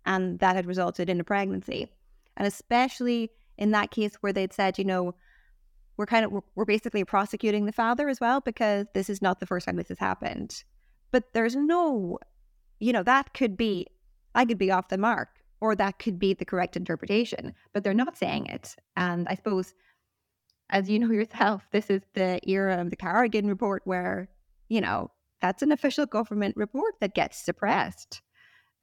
and 0.07 0.39
that 0.41 0.57
had 0.57 0.67
resulted 0.67 1.09
in 1.09 1.21
a 1.21 1.25
pregnancy. 1.25 1.89
And 2.37 2.47
especially 2.47 3.31
in 3.59 3.71
that 3.73 3.91
case 3.91 4.15
where 4.21 4.33
they'd 4.33 4.53
said, 4.53 4.79
you 4.79 4.85
know, 4.85 5.15
we're 5.97 6.07
kind 6.07 6.25
of 6.25 6.43
we're 6.55 6.65
basically 6.65 7.05
prosecuting 7.05 7.67
the 7.67 7.73
father 7.73 8.09
as 8.09 8.21
well 8.21 8.41
because 8.41 8.87
this 8.95 9.11
is 9.11 9.21
not 9.21 9.41
the 9.41 9.47
first 9.47 9.67
time 9.67 9.77
this 9.77 9.89
has 9.89 9.99
happened. 9.99 10.65
But 11.11 11.35
there's 11.35 11.55
no, 11.55 12.19
you 12.81 12.93
know, 12.93 13.03
that 13.03 13.35
could 13.35 13.57
be 13.57 13.87
I 14.35 14.45
could 14.45 14.59
be 14.59 14.71
off 14.71 14.89
the 14.89 14.99
mark 14.99 15.29
or 15.61 15.77
that 15.77 15.99
could 15.99 16.19
be 16.19 16.35
the 16.35 16.45
correct 16.45 16.77
interpretation, 16.77 17.55
but 17.73 17.85
they're 17.85 17.95
not 17.95 18.17
saying 18.17 18.47
it. 18.47 18.75
And 18.97 19.29
I 19.29 19.37
suppose, 19.37 19.75
as 20.71 20.89
you 20.91 20.99
know 20.99 21.11
yourself, 21.13 21.63
this 21.71 21.91
is 21.91 22.03
the 22.15 22.41
era 22.49 22.81
of 22.81 22.91
the 22.91 22.97
Carrigan 22.97 23.47
report 23.47 23.83
where, 23.85 24.29
you 24.69 24.81
know, 24.81 25.11
that's 25.41 25.63
an 25.63 25.73
official 25.73 26.07
government 26.07 26.57
report 26.57 26.95
that 27.01 27.15
gets 27.15 27.45
suppressed 27.45 28.23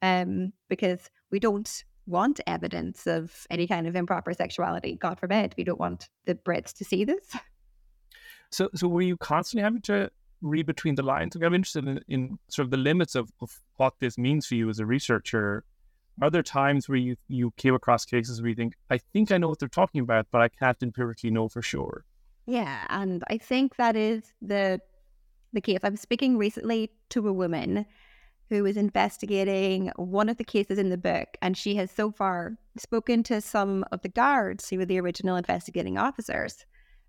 um, 0.02 0.52
because 0.68 1.10
we 1.30 1.38
don't 1.38 1.84
want 2.06 2.40
evidence 2.46 3.06
of 3.06 3.46
any 3.50 3.66
kind 3.66 3.86
of 3.86 3.94
improper 3.94 4.32
sexuality. 4.32 4.96
God 4.96 5.18
forbid, 5.18 5.54
we 5.56 5.64
don't 5.64 5.80
want 5.80 6.08
the 6.24 6.34
Brits 6.34 6.72
to 6.74 6.84
see 6.84 7.04
this. 7.04 7.24
So, 8.52 8.68
so 8.74 8.88
were 8.88 9.02
you 9.02 9.16
constantly 9.16 9.62
having 9.62 9.82
to 9.82 10.10
read 10.42 10.66
between 10.66 10.96
the 10.96 11.04
lines? 11.04 11.36
I'm 11.36 11.54
interested 11.54 11.86
in, 11.86 12.00
in 12.08 12.36
sort 12.48 12.64
of 12.64 12.72
the 12.72 12.78
limits 12.78 13.14
of, 13.14 13.30
of 13.40 13.60
what 13.76 13.94
this 14.00 14.18
means 14.18 14.44
for 14.44 14.56
you 14.56 14.68
as 14.68 14.80
a 14.80 14.86
researcher 14.86 15.64
are 16.20 16.30
there 16.30 16.42
times 16.42 16.88
where 16.88 16.98
you, 16.98 17.16
you 17.28 17.52
came 17.56 17.74
across 17.74 18.04
cases 18.04 18.42
where 18.42 18.48
you 18.48 18.54
think, 18.54 18.74
I 18.90 18.98
think 18.98 19.30
I 19.30 19.38
know 19.38 19.48
what 19.48 19.58
they're 19.58 19.68
talking 19.68 20.00
about, 20.00 20.26
but 20.30 20.42
I 20.42 20.48
can't 20.48 20.82
empirically 20.82 21.30
know 21.30 21.48
for 21.48 21.62
sure? 21.62 22.04
Yeah, 22.46 22.84
and 22.88 23.22
I 23.30 23.38
think 23.38 23.76
that 23.76 23.96
is 23.96 24.32
the 24.42 24.80
the 25.52 25.60
case. 25.60 25.78
I 25.82 25.88
was 25.88 26.00
speaking 26.00 26.38
recently 26.38 26.90
to 27.10 27.26
a 27.26 27.32
woman 27.32 27.84
who 28.50 28.64
was 28.64 28.76
investigating 28.76 29.92
one 29.94 30.28
of 30.28 30.36
the 30.36 30.44
cases 30.44 30.76
in 30.76 30.90
the 30.90 30.98
book, 30.98 31.28
and 31.40 31.56
she 31.56 31.76
has 31.76 31.90
so 31.90 32.10
far 32.10 32.56
spoken 32.76 33.22
to 33.22 33.40
some 33.40 33.84
of 33.92 34.02
the 34.02 34.08
guards 34.08 34.68
who 34.68 34.76
were 34.76 34.84
the 34.84 34.98
original 34.98 35.36
investigating 35.36 35.96
officers. 35.96 36.66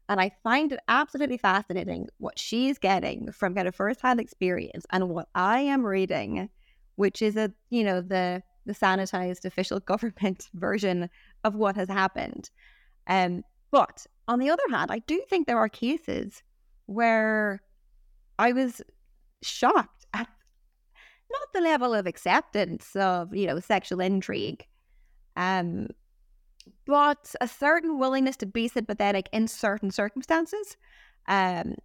And 0.08 0.22
I 0.22 0.32
find 0.44 0.72
it 0.72 0.80
absolutely 0.88 1.38
fascinating 1.38 2.08
what 2.20 2.38
she's 2.38 2.78
getting 2.78 3.32
from 3.32 3.56
kind 3.56 3.68
of 3.68 3.76
firsthand 3.76 4.20
experience 4.20 4.86
and 4.92 5.10
what 5.10 5.30
I 5.34 5.62
am 5.62 5.84
reading, 5.84 6.50
which 6.96 7.22
is 7.22 7.36
a 7.36 7.52
you 7.70 7.84
know 7.84 8.02
the 8.02 8.44
the 8.66 8.74
sanitized 8.74 9.46
official 9.46 9.80
government 9.92 10.48
version 10.54 11.10
of 11.44 11.56
what 11.56 11.76
has 11.76 11.90
happened. 11.90 12.52
Um, 13.08 13.44
but 13.72 14.06
on 14.28 14.38
the 14.40 14.50
other 14.50 14.64
hand, 14.70 14.92
I 14.92 15.00
do 15.00 15.24
think 15.28 15.48
there 15.48 15.58
are 15.58 15.70
cases 15.70 16.44
where 16.86 17.62
I 18.38 18.52
was 18.52 18.82
shocked 19.42 20.01
not 21.32 21.54
the 21.54 21.62
level 21.62 21.94
of 21.94 22.08
acceptance 22.08 22.96
of, 22.96 23.36
you 23.36 23.48
know, 23.48 23.60
sexual 23.60 24.00
intrigue, 24.00 24.66
um, 25.36 25.88
but 26.86 27.34
a 27.42 27.48
certain 27.48 28.00
willingness 28.00 28.38
to 28.38 28.46
be 28.46 28.68
sympathetic 28.68 29.30
in 29.32 29.48
certain 29.48 29.92
circumstances. 29.92 30.78
Um, 31.28 31.76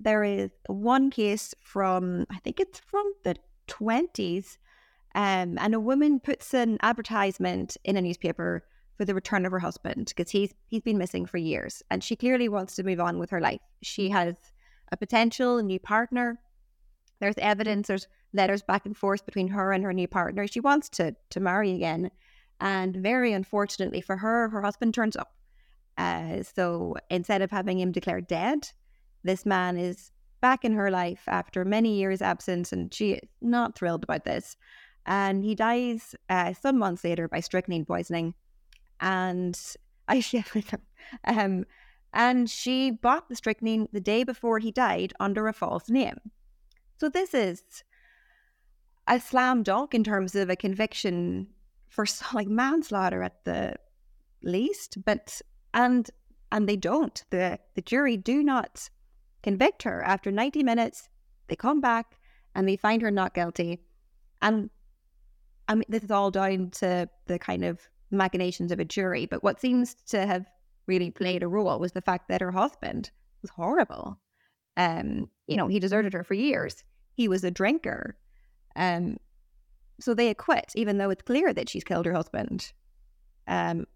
there 0.00 0.24
is 0.24 0.50
one 0.66 1.10
case 1.10 1.54
from, 1.60 2.26
I 2.30 2.38
think 2.38 2.60
it's 2.60 2.80
from 2.80 3.12
the 3.22 3.36
20s 3.68 4.58
um, 5.14 5.58
and 5.58 5.74
a 5.74 5.80
woman 5.80 6.18
puts 6.18 6.52
an 6.54 6.78
advertisement 6.82 7.76
in 7.84 7.96
a 7.96 8.02
newspaper 8.02 8.64
for 8.96 9.04
the 9.04 9.14
return 9.14 9.46
of 9.46 9.52
her 9.52 9.60
husband 9.60 10.12
because 10.14 10.30
he's 10.30 10.52
he's 10.68 10.82
been 10.82 10.98
missing 10.98 11.26
for 11.26 11.38
years, 11.38 11.82
and 11.90 12.02
she 12.02 12.16
clearly 12.16 12.48
wants 12.48 12.74
to 12.76 12.82
move 12.82 13.00
on 13.00 13.18
with 13.18 13.30
her 13.30 13.40
life. 13.40 13.60
She 13.82 14.08
has 14.10 14.36
a 14.90 14.96
potential 14.96 15.62
new 15.62 15.78
partner. 15.78 16.40
There's 17.20 17.38
evidence. 17.38 17.88
There's 17.88 18.08
letters 18.34 18.62
back 18.62 18.84
and 18.84 18.96
forth 18.96 19.24
between 19.24 19.48
her 19.48 19.72
and 19.72 19.84
her 19.84 19.92
new 19.92 20.08
partner. 20.08 20.46
She 20.46 20.60
wants 20.60 20.88
to 20.90 21.14
to 21.30 21.40
marry 21.40 21.72
again, 21.72 22.10
and 22.60 22.96
very 22.96 23.32
unfortunately 23.32 24.00
for 24.00 24.16
her, 24.16 24.48
her 24.50 24.62
husband 24.62 24.94
turns 24.94 25.16
up. 25.16 25.34
Uh, 25.96 26.42
so 26.42 26.96
instead 27.08 27.40
of 27.40 27.50
having 27.50 27.78
him 27.78 27.92
declared 27.92 28.26
dead, 28.26 28.68
this 29.22 29.46
man 29.46 29.76
is 29.76 30.10
back 30.40 30.64
in 30.64 30.74
her 30.74 30.90
life 30.90 31.22
after 31.28 31.64
many 31.64 31.96
years' 31.96 32.20
absence, 32.20 32.72
and 32.72 32.92
she 32.92 33.12
is 33.12 33.28
not 33.40 33.76
thrilled 33.76 34.04
about 34.04 34.24
this 34.24 34.56
and 35.06 35.44
he 35.44 35.54
dies 35.54 36.14
uh, 36.30 36.52
some 36.54 36.78
months 36.78 37.04
later 37.04 37.28
by 37.28 37.40
strychnine 37.40 37.84
poisoning. 37.84 38.34
And 39.00 39.58
I. 40.08 40.24
Um, 41.24 41.64
and 42.12 42.48
she 42.48 42.90
bought 42.90 43.28
the 43.28 43.36
strychnine 43.36 43.88
the 43.92 44.00
day 44.00 44.22
before 44.24 44.58
he 44.58 44.70
died 44.70 45.12
under 45.18 45.48
a 45.48 45.52
false 45.52 45.90
name. 45.90 46.16
So 46.98 47.08
this 47.08 47.34
is 47.34 47.62
a 49.06 49.20
slam 49.20 49.62
dunk 49.62 49.94
in 49.94 50.04
terms 50.04 50.34
of 50.34 50.50
a 50.50 50.56
conviction 50.56 51.48
for 51.88 52.06
like 52.32 52.48
manslaughter 52.48 53.22
at 53.22 53.44
the 53.44 53.76
least, 54.42 54.98
but 55.04 55.40
and 55.72 56.10
and 56.52 56.68
they 56.68 56.76
don't. 56.76 57.24
The 57.30 57.58
the 57.74 57.82
jury 57.82 58.16
do 58.16 58.42
not 58.42 58.88
convict 59.42 59.82
her. 59.82 60.02
After 60.02 60.30
90 60.30 60.62
minutes, 60.62 61.08
they 61.48 61.56
come 61.56 61.80
back 61.80 62.16
and 62.54 62.68
they 62.68 62.76
find 62.76 63.02
her 63.02 63.10
not 63.10 63.34
guilty. 63.34 63.80
And 64.40 64.70
I 65.68 65.74
mean, 65.74 65.84
this 65.88 66.04
is 66.04 66.10
all 66.10 66.30
down 66.30 66.70
to 66.72 67.08
the 67.26 67.38
kind 67.38 67.64
of 67.64 67.80
machinations 68.10 68.72
of 68.72 68.80
a 68.80 68.84
jury. 68.84 69.26
But 69.26 69.42
what 69.42 69.60
seems 69.60 69.94
to 70.06 70.26
have 70.26 70.46
really 70.86 71.10
played 71.10 71.42
a 71.42 71.48
role 71.48 71.78
was 71.78 71.92
the 71.92 72.02
fact 72.02 72.28
that 72.28 72.40
her 72.40 72.52
husband 72.52 73.10
was 73.42 73.50
horrible. 73.50 74.18
Um, 74.76 75.28
you 75.46 75.56
know, 75.56 75.68
he 75.68 75.78
deserted 75.78 76.12
her 76.12 76.24
for 76.24 76.34
years. 76.34 76.84
He 77.14 77.28
was 77.28 77.44
a 77.44 77.50
drinker. 77.50 78.16
Um, 78.76 79.18
so 80.00 80.14
they 80.14 80.28
acquit, 80.28 80.72
even 80.74 80.98
though 80.98 81.10
it's 81.10 81.22
clear 81.22 81.52
that 81.52 81.68
she's 81.68 81.84
killed 81.84 82.06
her 82.06 82.12
husband. 82.12 82.72
Um, 83.46 83.86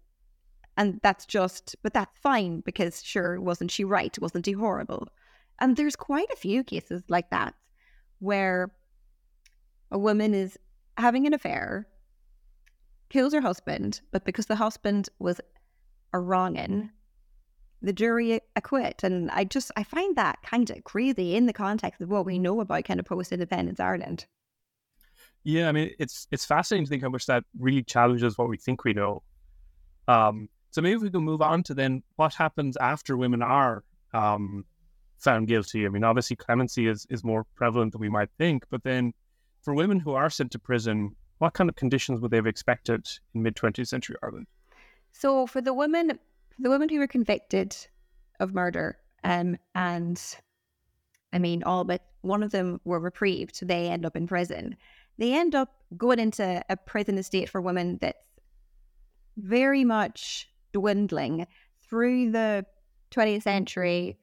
and 0.77 0.99
that's 1.03 1.25
just, 1.25 1.75
but 1.83 1.93
that's 1.93 2.17
fine 2.19 2.61
because 2.61 3.03
sure, 3.03 3.41
wasn't 3.41 3.71
she 3.71 3.83
right? 3.83 4.17
Wasn't 4.19 4.45
he 4.45 4.53
horrible? 4.53 5.09
And 5.59 5.75
there's 5.75 5.95
quite 5.95 6.29
a 6.31 6.37
few 6.37 6.63
cases 6.63 7.03
like 7.09 7.29
that 7.31 7.53
where 8.19 8.71
a 9.91 9.97
woman 9.97 10.33
is 10.33 10.57
having 10.97 11.25
an 11.27 11.33
affair, 11.33 11.87
kills 13.09 13.33
her 13.33 13.41
husband, 13.41 14.01
but 14.11 14.23
because 14.23 14.45
the 14.45 14.55
husband 14.55 15.09
was 15.19 15.41
a 16.13 16.19
wrongin, 16.19 16.91
the 17.81 17.93
jury 17.93 18.39
acquit. 18.55 19.03
And 19.03 19.31
I 19.31 19.43
just 19.43 19.71
I 19.75 19.83
find 19.83 20.15
that 20.15 20.41
kind 20.43 20.69
of 20.69 20.83
crazy 20.83 21.35
in 21.35 21.45
the 21.45 21.53
context 21.53 22.01
of 22.01 22.09
what 22.09 22.25
we 22.25 22.39
know 22.39 22.61
about 22.61 22.85
kind 22.85 22.99
of 22.99 23.05
post 23.05 23.31
independence 23.31 23.79
Ireland. 23.79 24.25
Yeah, 25.43 25.69
I 25.69 25.71
mean 25.71 25.91
it's 25.99 26.27
it's 26.31 26.45
fascinating 26.45 26.85
to 26.85 26.89
think 26.89 27.03
how 27.03 27.09
much 27.09 27.25
that 27.27 27.43
really 27.57 27.83
challenges 27.83 28.37
what 28.37 28.49
we 28.49 28.57
think 28.57 28.83
we 28.83 28.93
know. 28.93 29.23
Um, 30.07 30.49
so 30.71 30.81
maybe 30.81 30.97
we 30.97 31.09
can 31.09 31.23
move 31.23 31.41
on 31.41 31.63
to 31.63 31.73
then 31.73 32.03
what 32.15 32.33
happens 32.33 32.77
after 32.77 33.17
women 33.17 33.41
are 33.41 33.83
um, 34.13 34.65
found 35.17 35.47
guilty. 35.47 35.85
I 35.85 35.89
mean, 35.89 36.03
obviously 36.03 36.35
clemency 36.35 36.87
is 36.87 37.05
is 37.09 37.23
more 37.23 37.45
prevalent 37.55 37.93
than 37.93 38.01
we 38.01 38.09
might 38.09 38.29
think, 38.37 38.65
but 38.69 38.83
then 38.83 39.13
for 39.61 39.73
women 39.73 39.99
who 39.99 40.13
are 40.13 40.29
sent 40.29 40.51
to 40.51 40.59
prison, 40.59 41.15
what 41.39 41.53
kind 41.53 41.69
of 41.69 41.75
conditions 41.75 42.19
would 42.21 42.31
they 42.31 42.37
have 42.37 42.47
expected 42.47 43.07
in 43.33 43.43
mid 43.43 43.55
20th 43.55 43.87
century 43.87 44.15
Ireland? 44.23 44.47
So 45.11 45.47
for 45.47 45.61
the 45.61 45.73
women, 45.73 46.19
the 46.59 46.69
women 46.69 46.89
who 46.89 46.99
were 46.99 47.07
convicted 47.07 47.75
of 48.39 48.53
murder, 48.53 48.97
um, 49.23 49.57
and 49.75 50.21
I 51.33 51.39
mean, 51.39 51.63
all 51.63 51.83
but 51.83 52.03
one 52.21 52.43
of 52.43 52.51
them 52.51 52.79
were 52.83 52.99
reprieved, 52.99 53.65
they 53.67 53.89
end 53.89 54.05
up 54.05 54.15
in 54.15 54.27
prison. 54.27 54.75
They 55.19 55.33
end 55.33 55.53
up 55.53 55.75
going 55.97 56.17
into 56.17 56.63
a 56.69 56.77
prison 56.77 57.17
estate 57.17 57.49
for 57.49 57.59
women 57.59 57.97
that's 58.01 58.17
very 59.37 59.83
much 59.83 60.49
dwindling 60.71 61.45
through 61.87 62.31
the 62.31 62.65
20th 63.11 63.43
century. 63.43 64.17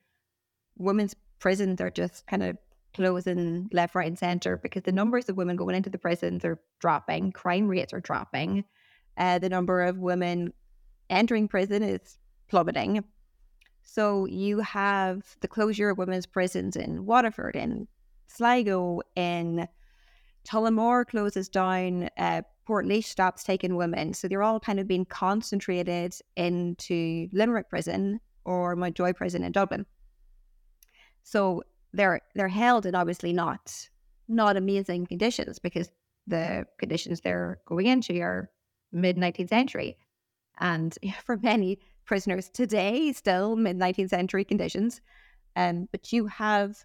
Women's 0.78 1.14
prisons 1.38 1.82
are 1.82 1.90
just 1.90 2.26
kind 2.26 2.42
of 2.42 2.56
closing 2.94 3.68
left, 3.72 3.94
right, 3.94 4.06
and 4.06 4.18
center 4.18 4.56
because 4.56 4.84
the 4.84 4.92
numbers 4.92 5.28
of 5.28 5.36
women 5.36 5.56
going 5.56 5.76
into 5.76 5.90
the 5.90 5.98
prisons 5.98 6.46
are 6.46 6.58
dropping, 6.80 7.30
crime 7.30 7.68
rates 7.68 7.92
are 7.92 8.00
dropping, 8.00 8.64
uh, 9.18 9.38
the 9.38 9.50
number 9.50 9.82
of 9.82 9.98
women 9.98 10.54
entering 11.10 11.46
prison 11.46 11.82
is 11.82 12.16
plummeting. 12.48 13.04
So 13.82 14.24
you 14.24 14.60
have 14.60 15.36
the 15.40 15.48
closure 15.48 15.90
of 15.90 15.98
women's 15.98 16.26
prisons 16.26 16.74
in 16.74 17.04
Waterford, 17.04 17.54
in 17.54 17.86
Sligo, 18.28 19.02
in 19.14 19.68
Tullamore 20.46 21.06
closes 21.06 21.48
down. 21.48 22.08
Uh, 22.16 22.42
Portlaoise 22.68 23.04
stops 23.04 23.44
taking 23.44 23.76
women. 23.76 24.12
So 24.12 24.28
they're 24.28 24.42
all 24.42 24.60
kind 24.60 24.80
of 24.80 24.88
being 24.88 25.04
concentrated 25.04 26.14
into 26.36 27.28
Limerick 27.32 27.68
prison 27.68 28.20
or 28.44 28.74
Mountjoy 28.76 29.12
prison 29.12 29.44
in 29.44 29.52
Dublin. 29.52 29.86
So 31.22 31.62
they're 31.92 32.20
they're 32.34 32.48
held 32.48 32.86
in 32.86 32.94
obviously 32.94 33.32
not 33.32 33.88
not 34.28 34.56
amazing 34.56 35.06
conditions 35.06 35.58
because 35.58 35.90
the 36.26 36.66
conditions 36.78 37.20
they're 37.20 37.58
going 37.66 37.86
into 37.86 38.20
are 38.20 38.50
mid 38.92 39.16
19th 39.16 39.48
century. 39.48 39.96
And 40.58 40.96
for 41.24 41.36
many 41.36 41.78
prisoners 42.04 42.48
today, 42.48 43.12
still 43.12 43.56
mid 43.56 43.76
19th 43.78 44.10
century 44.10 44.44
conditions. 44.44 45.00
Um, 45.54 45.88
but 45.90 46.12
you 46.12 46.26
have 46.26 46.84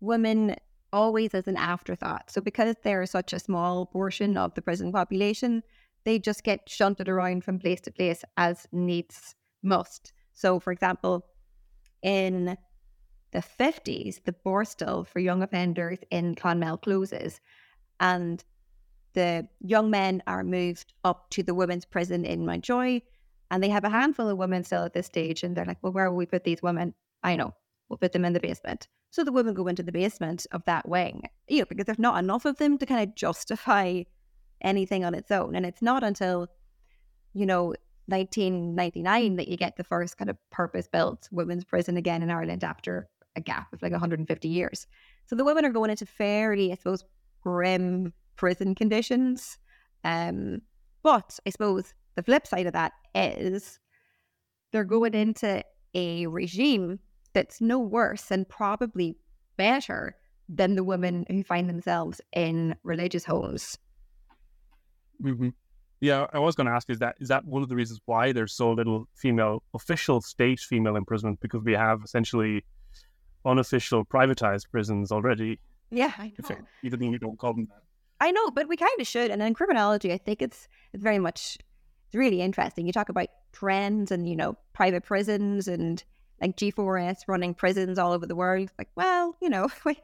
women 0.00 0.56
always 0.94 1.34
as 1.34 1.48
an 1.48 1.56
afterthought. 1.56 2.30
So 2.30 2.40
because 2.40 2.76
they're 2.82 3.04
such 3.04 3.32
a 3.32 3.38
small 3.38 3.86
portion 3.86 4.36
of 4.36 4.54
the 4.54 4.62
prison 4.62 4.92
population, 4.92 5.62
they 6.04 6.18
just 6.18 6.44
get 6.44 6.68
shunted 6.68 7.08
around 7.08 7.44
from 7.44 7.58
place 7.58 7.80
to 7.82 7.90
place 7.90 8.24
as 8.36 8.66
needs 8.72 9.34
must. 9.62 10.12
So, 10.32 10.60
for 10.60 10.72
example, 10.72 11.26
in 12.02 12.56
the 13.32 13.42
50s, 13.60 14.22
the 14.24 14.34
borstal 14.46 15.06
for 15.06 15.18
young 15.18 15.42
offenders 15.42 15.98
in 16.10 16.34
Clonmel 16.34 16.80
closes, 16.80 17.40
and 17.98 18.44
the 19.14 19.48
young 19.60 19.90
men 19.90 20.22
are 20.26 20.44
moved 20.44 20.92
up 21.02 21.30
to 21.30 21.42
the 21.42 21.54
women's 21.54 21.84
prison 21.84 22.24
in 22.24 22.46
Mountjoy, 22.46 23.00
and 23.50 23.62
they 23.62 23.68
have 23.68 23.84
a 23.84 23.90
handful 23.90 24.28
of 24.28 24.38
women 24.38 24.62
still 24.64 24.84
at 24.84 24.92
this 24.92 25.06
stage, 25.06 25.42
and 25.42 25.56
they're 25.56 25.64
like, 25.64 25.82
"Well, 25.82 25.92
where 25.92 26.10
will 26.10 26.18
we 26.18 26.26
put 26.26 26.44
these 26.44 26.62
women?" 26.62 26.94
I 27.22 27.36
know, 27.36 27.54
we'll 27.88 27.98
put 27.98 28.12
them 28.12 28.24
in 28.24 28.32
the 28.34 28.40
basement. 28.40 28.88
So 29.14 29.22
the 29.22 29.30
women 29.30 29.54
go 29.54 29.68
into 29.68 29.84
the 29.84 29.92
basement 29.92 30.44
of 30.50 30.64
that 30.64 30.88
wing, 30.88 31.22
you 31.46 31.60
know, 31.60 31.66
because 31.68 31.84
there's 31.84 32.00
not 32.00 32.18
enough 32.18 32.46
of 32.46 32.58
them 32.58 32.78
to 32.78 32.84
kind 32.84 33.08
of 33.08 33.14
justify 33.14 34.02
anything 34.60 35.04
on 35.04 35.14
its 35.14 35.30
own, 35.30 35.54
and 35.54 35.64
it's 35.64 35.80
not 35.80 36.02
until 36.02 36.48
you 37.32 37.46
know 37.46 37.74
1999 38.06 39.36
that 39.36 39.46
you 39.46 39.56
get 39.56 39.76
the 39.76 39.84
first 39.84 40.18
kind 40.18 40.28
of 40.28 40.36
purpose 40.50 40.88
built 40.88 41.28
women's 41.30 41.62
prison 41.62 41.96
again 41.96 42.24
in 42.24 42.30
Ireland 42.32 42.64
after 42.64 43.08
a 43.36 43.40
gap 43.40 43.72
of 43.72 43.82
like 43.82 43.92
150 43.92 44.48
years. 44.48 44.88
So 45.26 45.36
the 45.36 45.44
women 45.44 45.64
are 45.64 45.70
going 45.70 45.90
into 45.90 46.06
fairly, 46.06 46.72
I 46.72 46.74
suppose, 46.74 47.04
grim 47.40 48.12
prison 48.34 48.74
conditions. 48.74 49.58
Um, 50.02 50.60
but 51.04 51.38
I 51.46 51.50
suppose 51.50 51.94
the 52.16 52.24
flip 52.24 52.48
side 52.48 52.66
of 52.66 52.72
that 52.72 52.94
is 53.14 53.78
they're 54.72 54.82
going 54.82 55.14
into 55.14 55.62
a 55.94 56.26
regime 56.26 56.98
that's 57.34 57.60
no 57.60 57.78
worse 57.78 58.30
and 58.30 58.48
probably 58.48 59.16
better 59.56 60.16
than 60.48 60.74
the 60.74 60.84
women 60.84 61.26
who 61.28 61.42
find 61.42 61.68
themselves 61.68 62.20
in 62.32 62.76
religious 62.82 63.24
homes. 63.24 63.78
Mm-hmm. 65.22 65.50
Yeah, 66.00 66.26
I 66.32 66.38
was 66.38 66.54
going 66.54 66.66
to 66.66 66.72
ask: 66.72 66.90
is 66.90 66.98
that 66.98 67.16
is 67.18 67.28
that 67.28 67.44
one 67.44 67.62
of 67.62 67.68
the 67.68 67.76
reasons 67.76 68.00
why 68.04 68.32
there's 68.32 68.52
so 68.52 68.72
little 68.72 69.08
female 69.14 69.62
official 69.72 70.20
state 70.20 70.60
female 70.60 70.96
imprisonment? 70.96 71.40
Because 71.40 71.62
we 71.62 71.72
have 71.72 72.02
essentially 72.04 72.64
unofficial 73.44 74.04
privatized 74.04 74.70
prisons 74.70 75.12
already. 75.12 75.58
Yeah, 75.90 76.12
I 76.18 76.32
know. 76.48 76.56
Even 76.82 77.00
though 77.00 77.08
we 77.08 77.18
don't 77.18 77.38
call 77.38 77.54
them 77.54 77.68
that. 77.70 77.82
I 78.20 78.30
know, 78.30 78.50
but 78.50 78.68
we 78.68 78.76
kind 78.76 79.00
of 79.00 79.06
should. 79.06 79.30
And 79.30 79.42
in 79.42 79.54
criminology, 79.54 80.12
I 80.12 80.18
think 80.18 80.42
it's 80.42 80.68
it's 80.92 81.02
very 81.02 81.18
much 81.18 81.58
it's 82.06 82.14
really 82.14 82.42
interesting. 82.42 82.86
You 82.86 82.92
talk 82.92 83.08
about 83.08 83.28
trends 83.52 84.10
and 84.10 84.28
you 84.28 84.36
know 84.36 84.56
private 84.72 85.04
prisons 85.04 85.68
and 85.68 86.02
like 86.40 86.56
G4S 86.56 87.22
running 87.28 87.54
prisons 87.54 87.98
all 87.98 88.12
over 88.12 88.26
the 88.26 88.36
world. 88.36 88.70
Like, 88.78 88.90
well, 88.94 89.36
you 89.40 89.48
know, 89.48 89.68
we 89.84 89.98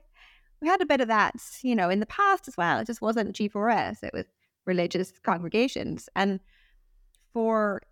we 0.61 0.69
had 0.69 0.83
a 0.83 0.87
bit 0.87 1.01
of 1.01 1.09
that, 1.09 1.35
you 1.63 1.75
know, 1.75 1.89
in 1.89 2.01
the 2.01 2.07
past 2.07 2.47
as 2.47 2.57
well. 2.57 2.81
It 2.81 2.87
just 2.87 3.01
wasn't 3.01 3.37
G4S; 3.37 4.03
it 4.03 4.13
was 4.13 4.27
religious 4.67 5.13
congregations, 5.23 6.09
and 6.15 6.41
for 7.33 7.83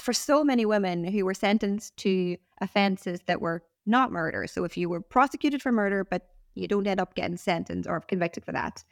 for 0.00 0.12
so 0.12 0.42
many 0.42 0.66
women 0.66 1.04
who 1.04 1.24
were 1.24 1.34
sentenced 1.34 1.96
to 1.98 2.36
offences 2.60 3.20
that 3.26 3.40
were 3.40 3.62
not 3.86 4.10
murder. 4.10 4.46
So 4.46 4.64
if 4.64 4.76
you 4.76 4.88
were 4.88 5.00
prosecuted 5.00 5.62
for 5.62 5.70
murder, 5.70 6.04
but 6.04 6.26
you 6.54 6.66
don't 6.66 6.86
end 6.86 7.00
up 7.00 7.14
getting 7.14 7.36
sentenced 7.36 7.88
or 7.88 8.00
convicted 8.00 8.44
for 8.44 8.52
that, 8.52 8.82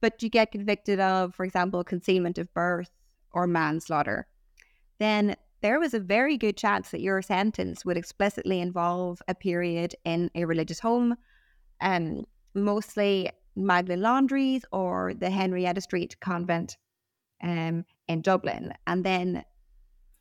but 0.00 0.22
you 0.22 0.28
get 0.28 0.52
convicted 0.52 1.00
of, 1.00 1.34
for 1.34 1.44
example, 1.44 1.82
concealment 1.84 2.38
of 2.38 2.52
birth 2.54 2.90
or 3.32 3.46
manslaughter, 3.46 4.26
then 4.98 5.36
there 5.60 5.80
was 5.80 5.94
a 5.94 6.00
very 6.00 6.36
good 6.36 6.56
chance 6.56 6.90
that 6.90 7.00
your 7.00 7.22
sentence 7.22 7.84
would 7.84 7.96
explicitly 7.96 8.60
involve 8.60 9.20
a 9.28 9.34
period 9.34 9.94
in 10.04 10.30
a 10.34 10.44
religious 10.44 10.80
home, 10.80 11.16
um, 11.80 12.24
mostly 12.54 13.30
Magdalen 13.56 14.02
Laundries 14.02 14.64
or 14.72 15.14
the 15.14 15.30
Henrietta 15.30 15.80
Street 15.80 16.16
Convent 16.20 16.76
um, 17.42 17.84
in 18.06 18.22
Dublin. 18.22 18.72
And 18.86 19.04
then, 19.04 19.44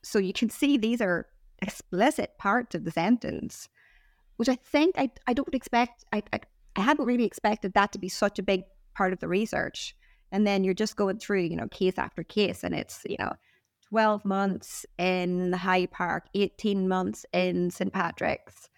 so 0.04 0.20
you 0.20 0.34
can 0.34 0.50
see 0.50 0.78
these 0.78 1.02
are 1.02 1.28
explicit 1.62 2.38
parts 2.38 2.76
of 2.76 2.84
the 2.84 2.92
sentence 2.92 3.70
which 4.38 4.50
I 4.50 4.56
think 4.56 4.96
I, 4.98 5.12
I 5.28 5.34
don't 5.34 5.54
expect, 5.54 6.06
I, 6.14 6.24
I, 6.32 6.40
I 6.76 6.82
hadn't 6.82 7.06
really 7.06 7.26
expected 7.26 7.74
that 7.74 7.92
to 7.92 8.00
be 8.00 8.08
such 8.08 8.40
a 8.40 8.44
big 8.44 8.64
part 8.96 9.14
of 9.14 9.20
the 9.20 9.28
research. 9.28 9.96
And 10.32 10.46
then 10.46 10.64
you're 10.64 10.74
just 10.74 10.96
going 10.96 11.20
through, 11.20 11.42
you 11.42 11.56
know, 11.56 11.68
case 11.68 11.98
after 11.98 12.24
case, 12.24 12.64
and 12.64 12.74
it's, 12.74 13.02
you 13.08 13.18
know, 13.20 13.32
12 13.90 14.26
months 14.26 14.86
in 14.98 15.54
High 15.54 15.86
Park, 15.88 16.26
18 16.34 16.88
months 16.88 17.26
in 17.34 17.70
St. 17.72 17.92
Patrick's. 17.92 18.70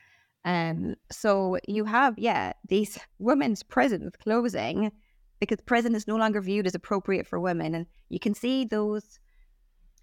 Um, 0.45 0.95
so 1.11 1.57
you 1.67 1.85
have, 1.85 2.17
yeah, 2.17 2.53
these 2.67 2.97
women's 3.19 3.63
prisons 3.63 4.13
closing 4.21 4.91
because 5.39 5.59
prison 5.65 5.95
is 5.95 6.07
no 6.07 6.15
longer 6.15 6.41
viewed 6.41 6.67
as 6.67 6.75
appropriate 6.75 7.27
for 7.27 7.39
women. 7.39 7.75
And 7.75 7.85
you 8.09 8.19
can 8.19 8.33
see 8.33 8.65
those 8.65 9.19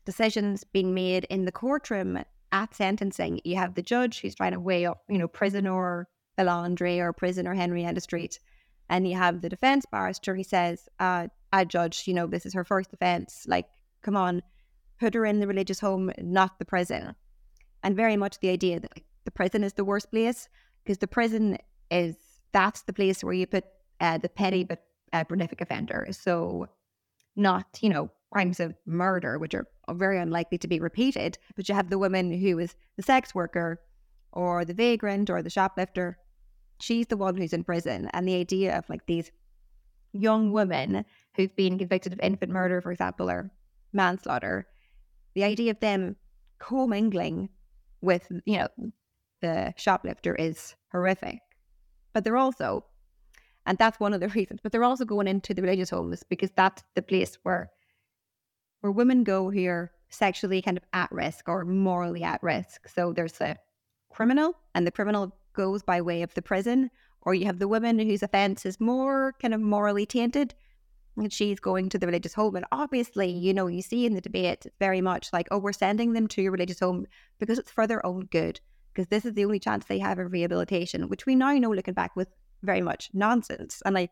decisions 0.05 0.65
being 0.65 0.95
made 0.95 1.25
in 1.25 1.45
the 1.45 1.53
courtroom 1.53 2.19
at 2.53 2.75
sentencing, 2.75 3.41
you 3.45 3.57
have 3.57 3.75
the 3.75 3.83
judge 3.83 4.21
who's 4.21 4.35
trying 4.35 4.53
to 4.53 4.61
weigh 4.61 4.87
up, 4.87 5.03
you 5.09 5.19
know, 5.19 5.29
prisoner 5.29 6.09
Belandre 6.39 6.99
or 6.99 7.13
prisoner 7.13 7.55
Henrietta 7.55 8.01
Street. 8.01 8.39
And 8.89 9.09
you 9.09 9.17
have 9.17 9.41
the 9.41 9.49
defense 9.49 9.85
barrister 9.91 10.35
who 10.37 10.45
says, 10.45 10.89
uh, 11.01 11.27
a 11.53 11.65
judge, 11.65 12.05
you 12.07 12.15
know, 12.15 12.27
this 12.27 12.47
is 12.47 12.55
her 12.55 12.65
first 12.65 12.93
offense. 12.93 13.45
Like, 13.49 13.67
come 14.03 14.17
on, 14.17 14.43
put 14.99 15.15
her 15.15 15.27
in 15.27 15.41
the 15.41 15.47
religious 15.47 15.81
home, 15.81 16.13
not 16.19 16.59
the 16.59 16.65
prison. 16.65 17.15
And 17.83 17.97
very 17.97 18.17
much 18.17 18.41
the 18.41 18.51
idea 18.51 18.81
that 18.81 19.01
the 19.25 19.31
prison 19.31 19.63
is 19.63 19.75
the 19.75 19.85
worst 19.85 20.11
place 20.11 20.49
because 20.85 20.99
the 20.99 21.07
prison 21.07 21.59
is 21.91 22.17
that's 22.53 22.83
the 22.83 22.93
place 22.93 23.23
where 23.23 23.35
you 23.35 23.47
put 23.47 23.65
uh, 24.01 24.19
the 24.19 24.29
petty 24.29 24.65
but 24.65 24.83
uh, 25.13 25.25
prolific 25.25 25.61
offender. 25.61 26.07
So, 26.11 26.69
not, 27.37 27.79
you 27.81 27.91
know, 27.91 28.11
crimes 28.33 28.61
of 28.61 28.75
murder, 28.87 29.39
which 29.39 29.55
are 29.55 29.67
very 29.91 30.19
unlikely 30.19 30.59
to 30.59 30.69
be 30.69 30.81
repeated, 30.81 31.39
but 31.55 31.69
you 31.69 31.75
have 31.75 31.91
the 31.91 31.99
woman 31.99 32.33
who 32.33 32.59
is 32.59 32.75
the 32.97 33.03
sex 33.03 33.35
worker 33.35 33.81
or 34.33 34.65
the 34.65 34.75
vagrant 34.75 35.31
or 35.31 35.43
the 35.43 35.51
shoplifter. 35.51 36.19
She's 36.81 37.07
the 37.07 37.17
one 37.17 37.37
who's 37.37 37.53
in 37.53 37.65
prison. 37.65 38.09
And 38.13 38.27
the 38.27 38.35
idea 38.35 38.77
of 38.77 38.89
like 38.89 39.07
these 39.07 39.31
young 40.13 40.53
women 40.53 41.05
who've 41.35 41.55
been 41.57 41.79
convicted 41.79 42.13
of 42.13 42.21
infant 42.21 42.53
murder, 42.53 42.81
for 42.81 42.93
example, 42.93 43.31
or 43.31 43.51
manslaughter, 43.93 44.67
the 45.37 45.45
idea 45.45 45.71
of 45.71 45.79
them 45.81 46.17
commingling 46.59 47.51
with, 48.01 48.27
you 48.47 48.57
know, 48.57 48.69
the 49.43 49.75
shoplifter 49.77 50.35
is 50.35 50.75
horrific. 50.91 51.41
But 52.15 52.25
they're 52.25 52.39
also, 52.39 52.87
and 53.67 53.77
that's 53.77 54.01
one 54.01 54.15
of 54.15 54.21
the 54.21 54.29
reasons, 54.39 54.61
but 54.63 54.73
they're 54.73 54.83
also 54.83 55.05
going 55.05 55.29
into 55.29 55.53
the 55.53 55.61
religious 55.61 55.91
homes 55.91 56.23
because 56.29 56.51
that's 56.57 56.83
the 56.95 57.03
place 57.03 57.39
where 57.43 57.71
where 58.81 58.93
women 58.93 59.25
go 59.25 59.51
who 59.51 59.67
are 59.67 59.91
sexually 60.09 60.63
kind 60.63 60.77
of 60.79 60.85
at 60.93 61.11
risk 61.13 61.49
or 61.49 61.65
morally 61.65 62.23
at 62.23 62.43
risk. 62.43 62.89
So 62.89 63.13
there's 63.13 63.41
a 63.41 63.57
criminal, 64.11 64.55
and 64.75 64.87
the 64.87 64.91
criminal 64.91 65.37
goes 65.53 65.83
by 65.83 66.01
way 66.01 66.23
of 66.23 66.33
the 66.35 66.43
prison, 66.43 66.91
or 67.23 67.35
you 67.35 67.47
have 67.47 67.59
the 67.59 67.69
woman 67.69 67.99
whose 67.99 68.23
offense 68.23 68.65
is 68.65 68.81
more 68.81 69.35
kind 69.41 69.53
of 69.53 69.61
morally 69.61 70.07
tainted, 70.07 70.55
she's 71.31 71.61
going 71.61 71.89
to 71.89 71.99
the 71.99 72.07
religious 72.07 72.35
home. 72.35 72.57
And 72.57 72.67
obviously, 72.73 73.31
you 73.31 73.55
know, 73.55 73.67
you 73.67 73.83
see 73.83 74.07
in 74.07 74.15
the 74.15 74.21
debate 74.21 74.67
very 74.79 75.01
much 75.01 75.33
like, 75.33 75.49
oh, 75.51 75.59
we're 75.59 75.73
sending 75.73 76.13
them 76.13 76.27
to 76.29 76.43
your 76.43 76.53
religious 76.53 76.81
home 76.81 77.07
because 77.39 77.59
it's 77.59 77.71
for 77.71 77.87
their 77.87 78.05
own 78.05 78.27
good, 78.27 78.61
because 78.93 79.09
this 79.09 79.25
is 79.25 79.35
the 79.35 79.45
only 79.45 79.59
chance 79.59 79.85
they 79.87 79.99
have 79.99 80.19
of 80.19 80.33
rehabilitation, 80.33 81.09
which 81.09 81.27
we 81.27 81.35
now 81.35 81.53
know 81.53 81.73
looking 81.73 81.95
back 81.95 82.15
with 82.17 82.29
very 82.63 82.83
much 82.83 83.11
nonsense. 83.13 83.83
And 83.85 83.97
I, 83.97 84.09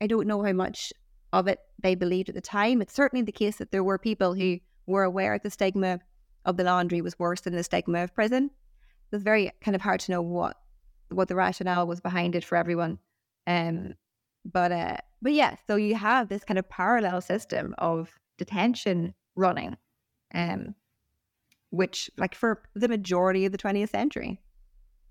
I 0.00 0.06
don't 0.06 0.26
know 0.26 0.42
how 0.42 0.52
much 0.52 0.92
of 1.32 1.48
it 1.48 1.58
they 1.82 1.94
believed 1.94 2.28
at 2.28 2.34
the 2.34 2.40
time. 2.40 2.80
It's 2.80 2.94
certainly 2.94 3.24
the 3.24 3.32
case 3.32 3.56
that 3.56 3.72
there 3.72 3.84
were 3.84 3.98
people 3.98 4.34
who 4.34 4.58
were 4.86 5.04
aware 5.04 5.38
the 5.38 5.50
stigma 5.50 6.00
of 6.44 6.56
the 6.56 6.64
laundry 6.64 7.00
was 7.00 7.18
worse 7.18 7.40
than 7.40 7.54
the 7.54 7.64
stigma 7.64 8.04
of 8.04 8.14
prison. 8.14 8.50
It's 9.12 9.22
very 9.22 9.50
kind 9.60 9.74
of 9.74 9.82
hard 9.82 10.00
to 10.00 10.12
know 10.12 10.22
what 10.22 10.56
what 11.10 11.28
the 11.28 11.36
rationale 11.36 11.86
was 11.86 12.00
behind 12.00 12.34
it 12.34 12.44
for 12.44 12.56
everyone. 12.56 12.98
Um, 13.46 13.94
but 14.52 14.72
uh, 14.72 14.96
but 15.22 15.32
yeah, 15.32 15.56
so 15.66 15.76
you 15.76 15.94
have 15.94 16.28
this 16.28 16.44
kind 16.44 16.58
of 16.58 16.68
parallel 16.68 17.20
system 17.20 17.74
of 17.78 18.10
detention 18.38 19.14
running, 19.34 19.76
um, 20.34 20.74
which 21.70 22.10
like 22.16 22.34
for 22.34 22.62
the 22.74 22.88
majority 22.88 23.44
of 23.44 23.52
the 23.52 23.58
20th 23.58 23.90
century. 23.90 24.40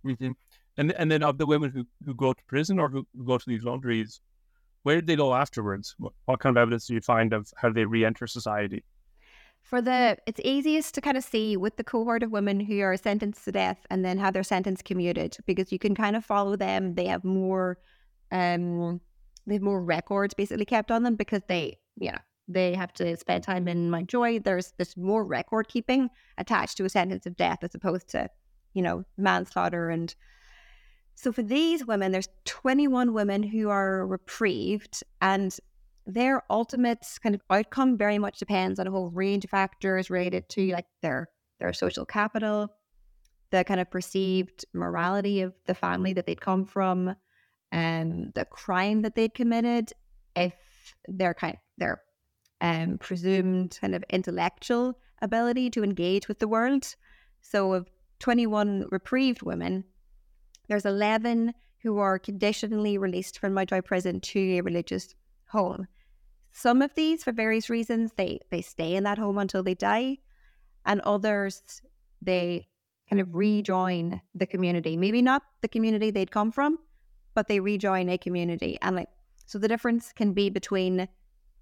Mm-hmm. 0.05 0.31
And 0.77 0.91
and 0.93 1.11
then 1.11 1.23
of 1.23 1.37
the 1.37 1.45
women 1.45 1.71
who, 1.71 1.85
who 2.05 2.13
go 2.13 2.33
to 2.33 2.43
prison 2.47 2.79
or 2.79 2.89
who, 2.89 3.05
who 3.15 3.25
go 3.25 3.37
to 3.37 3.45
these 3.47 3.63
laundries, 3.63 4.19
where 4.83 4.95
did 4.95 5.07
they 5.07 5.15
go 5.15 5.33
afterwards? 5.33 5.95
What, 5.97 6.13
what 6.25 6.39
kind 6.39 6.55
of 6.55 6.61
evidence 6.61 6.87
do 6.87 6.93
you 6.93 7.01
find 7.01 7.33
of 7.33 7.51
how 7.57 7.71
they 7.71 7.85
re-enter 7.85 8.27
society? 8.27 8.83
For 9.63 9.81
the, 9.81 10.15
it's 10.27 10.39
easiest 10.43 10.93
to 10.93 11.01
kind 11.01 11.17
of 11.17 11.23
see 11.23 11.57
with 11.57 11.77
the 11.77 11.83
cohort 11.83 12.21
of 12.21 12.31
women 12.31 12.59
who 12.59 12.81
are 12.81 12.95
sentenced 12.95 13.45
to 13.45 13.51
death 13.51 13.79
and 13.89 14.05
then 14.05 14.19
have 14.19 14.35
their 14.35 14.43
sentence 14.43 14.83
commuted 14.83 15.37
because 15.47 15.71
you 15.71 15.79
can 15.79 15.95
kind 15.95 16.15
of 16.15 16.23
follow 16.23 16.55
them. 16.55 16.93
They 16.93 17.07
have 17.07 17.23
more, 17.23 17.79
um, 18.31 19.01
they 19.47 19.55
have 19.55 19.61
more 19.61 19.83
records 19.83 20.33
basically 20.33 20.65
kept 20.65 20.91
on 20.91 21.03
them 21.03 21.15
because 21.15 21.41
they, 21.47 21.77
you 21.97 22.11
know, 22.11 22.17
they 22.47 22.75
have 22.75 22.93
to 22.93 23.17
spend 23.17 23.43
time 23.43 23.67
in 23.67 23.89
Mountjoy. 23.89 24.39
There's 24.39 24.73
there's 24.77 24.95
more 24.97 25.23
record 25.23 25.67
keeping 25.67 26.09
attached 26.37 26.77
to 26.77 26.85
a 26.85 26.89
sentence 26.89 27.25
of 27.25 27.35
death 27.35 27.59
as 27.63 27.75
opposed 27.75 28.09
to, 28.09 28.29
you 28.73 28.81
know, 28.81 29.03
manslaughter 29.17 29.89
and 29.89 30.13
so 31.15 31.31
for 31.31 31.41
these 31.41 31.85
women, 31.85 32.11
there's 32.11 32.27
21 32.43 33.13
women 33.13 33.41
who 33.41 33.69
are 33.69 34.05
reprieved, 34.05 35.01
and 35.21 35.57
their 36.05 36.43
ultimate 36.49 37.07
kind 37.23 37.33
of 37.33 37.41
outcome 37.49 37.97
very 37.97 38.19
much 38.19 38.37
depends 38.37 38.79
on 38.79 38.85
a 38.85 38.91
whole 38.91 39.09
range 39.09 39.45
of 39.45 39.49
factors 39.49 40.09
related 40.09 40.47
to 40.49 40.71
like 40.73 40.85
their 41.01 41.29
their 41.59 41.71
social 41.71 42.05
capital, 42.05 42.67
the 43.49 43.63
kind 43.63 43.79
of 43.79 43.89
perceived 43.89 44.65
morality 44.73 45.41
of 45.41 45.53
the 45.65 45.73
family 45.73 46.11
that 46.13 46.25
they'd 46.25 46.41
come 46.41 46.65
from, 46.65 47.15
and 47.75 48.31
the 48.35 48.45
crime 48.45 49.01
that 49.01 49.15
they'd 49.15 49.33
committed, 49.33 49.91
if 50.33 50.53
their 51.09 51.33
kind 51.33 51.57
their 51.77 52.01
um, 52.61 52.97
presumed 52.99 53.77
kind 53.81 53.93
of 53.93 54.03
intellectual 54.09 54.97
ability 55.21 55.69
to 55.71 55.83
engage 55.83 56.29
with 56.29 56.39
the 56.39 56.47
world. 56.47 56.95
So 57.41 57.73
of 57.73 57.89
21 58.19 58.87
reprieved 58.91 59.41
women, 59.41 59.83
there's 60.69 60.85
11 60.85 61.53
who 61.83 61.97
are 61.97 62.17
conditionally 62.17 62.97
released 62.97 63.39
from 63.39 63.53
Mountjoy 63.53 63.81
prison 63.81 64.21
to 64.21 64.39
a 64.57 64.61
religious 64.61 65.13
home. 65.49 65.85
Some 66.53 66.81
of 66.81 66.95
these, 66.95 67.25
for 67.25 67.33
various 67.33 67.69
reasons, 67.69 68.13
they, 68.15 68.39
they 68.51 68.61
stay 68.61 68.95
in 68.95 69.03
that 69.03 69.17
home 69.17 69.37
until 69.37 69.63
they 69.63 69.75
die, 69.75 70.19
and 70.85 71.01
others, 71.01 71.81
they 72.21 72.69
kind 73.09 73.19
of 73.19 73.35
rejoin 73.35 74.21
the 74.33 74.47
community. 74.47 74.95
Maybe 74.95 75.21
not 75.21 75.43
the 75.61 75.67
community 75.67 76.09
they'd 76.09 76.31
come 76.31 76.53
from, 76.53 76.79
but 77.35 77.47
they 77.47 77.59
rejoin 77.59 78.09
a 78.09 78.17
community. 78.17 78.77
And 78.81 78.95
like, 78.95 79.09
so 79.45 79.59
the 79.59 79.67
difference 79.67 80.11
can 80.11 80.33
be 80.33 80.49
between 80.49 81.07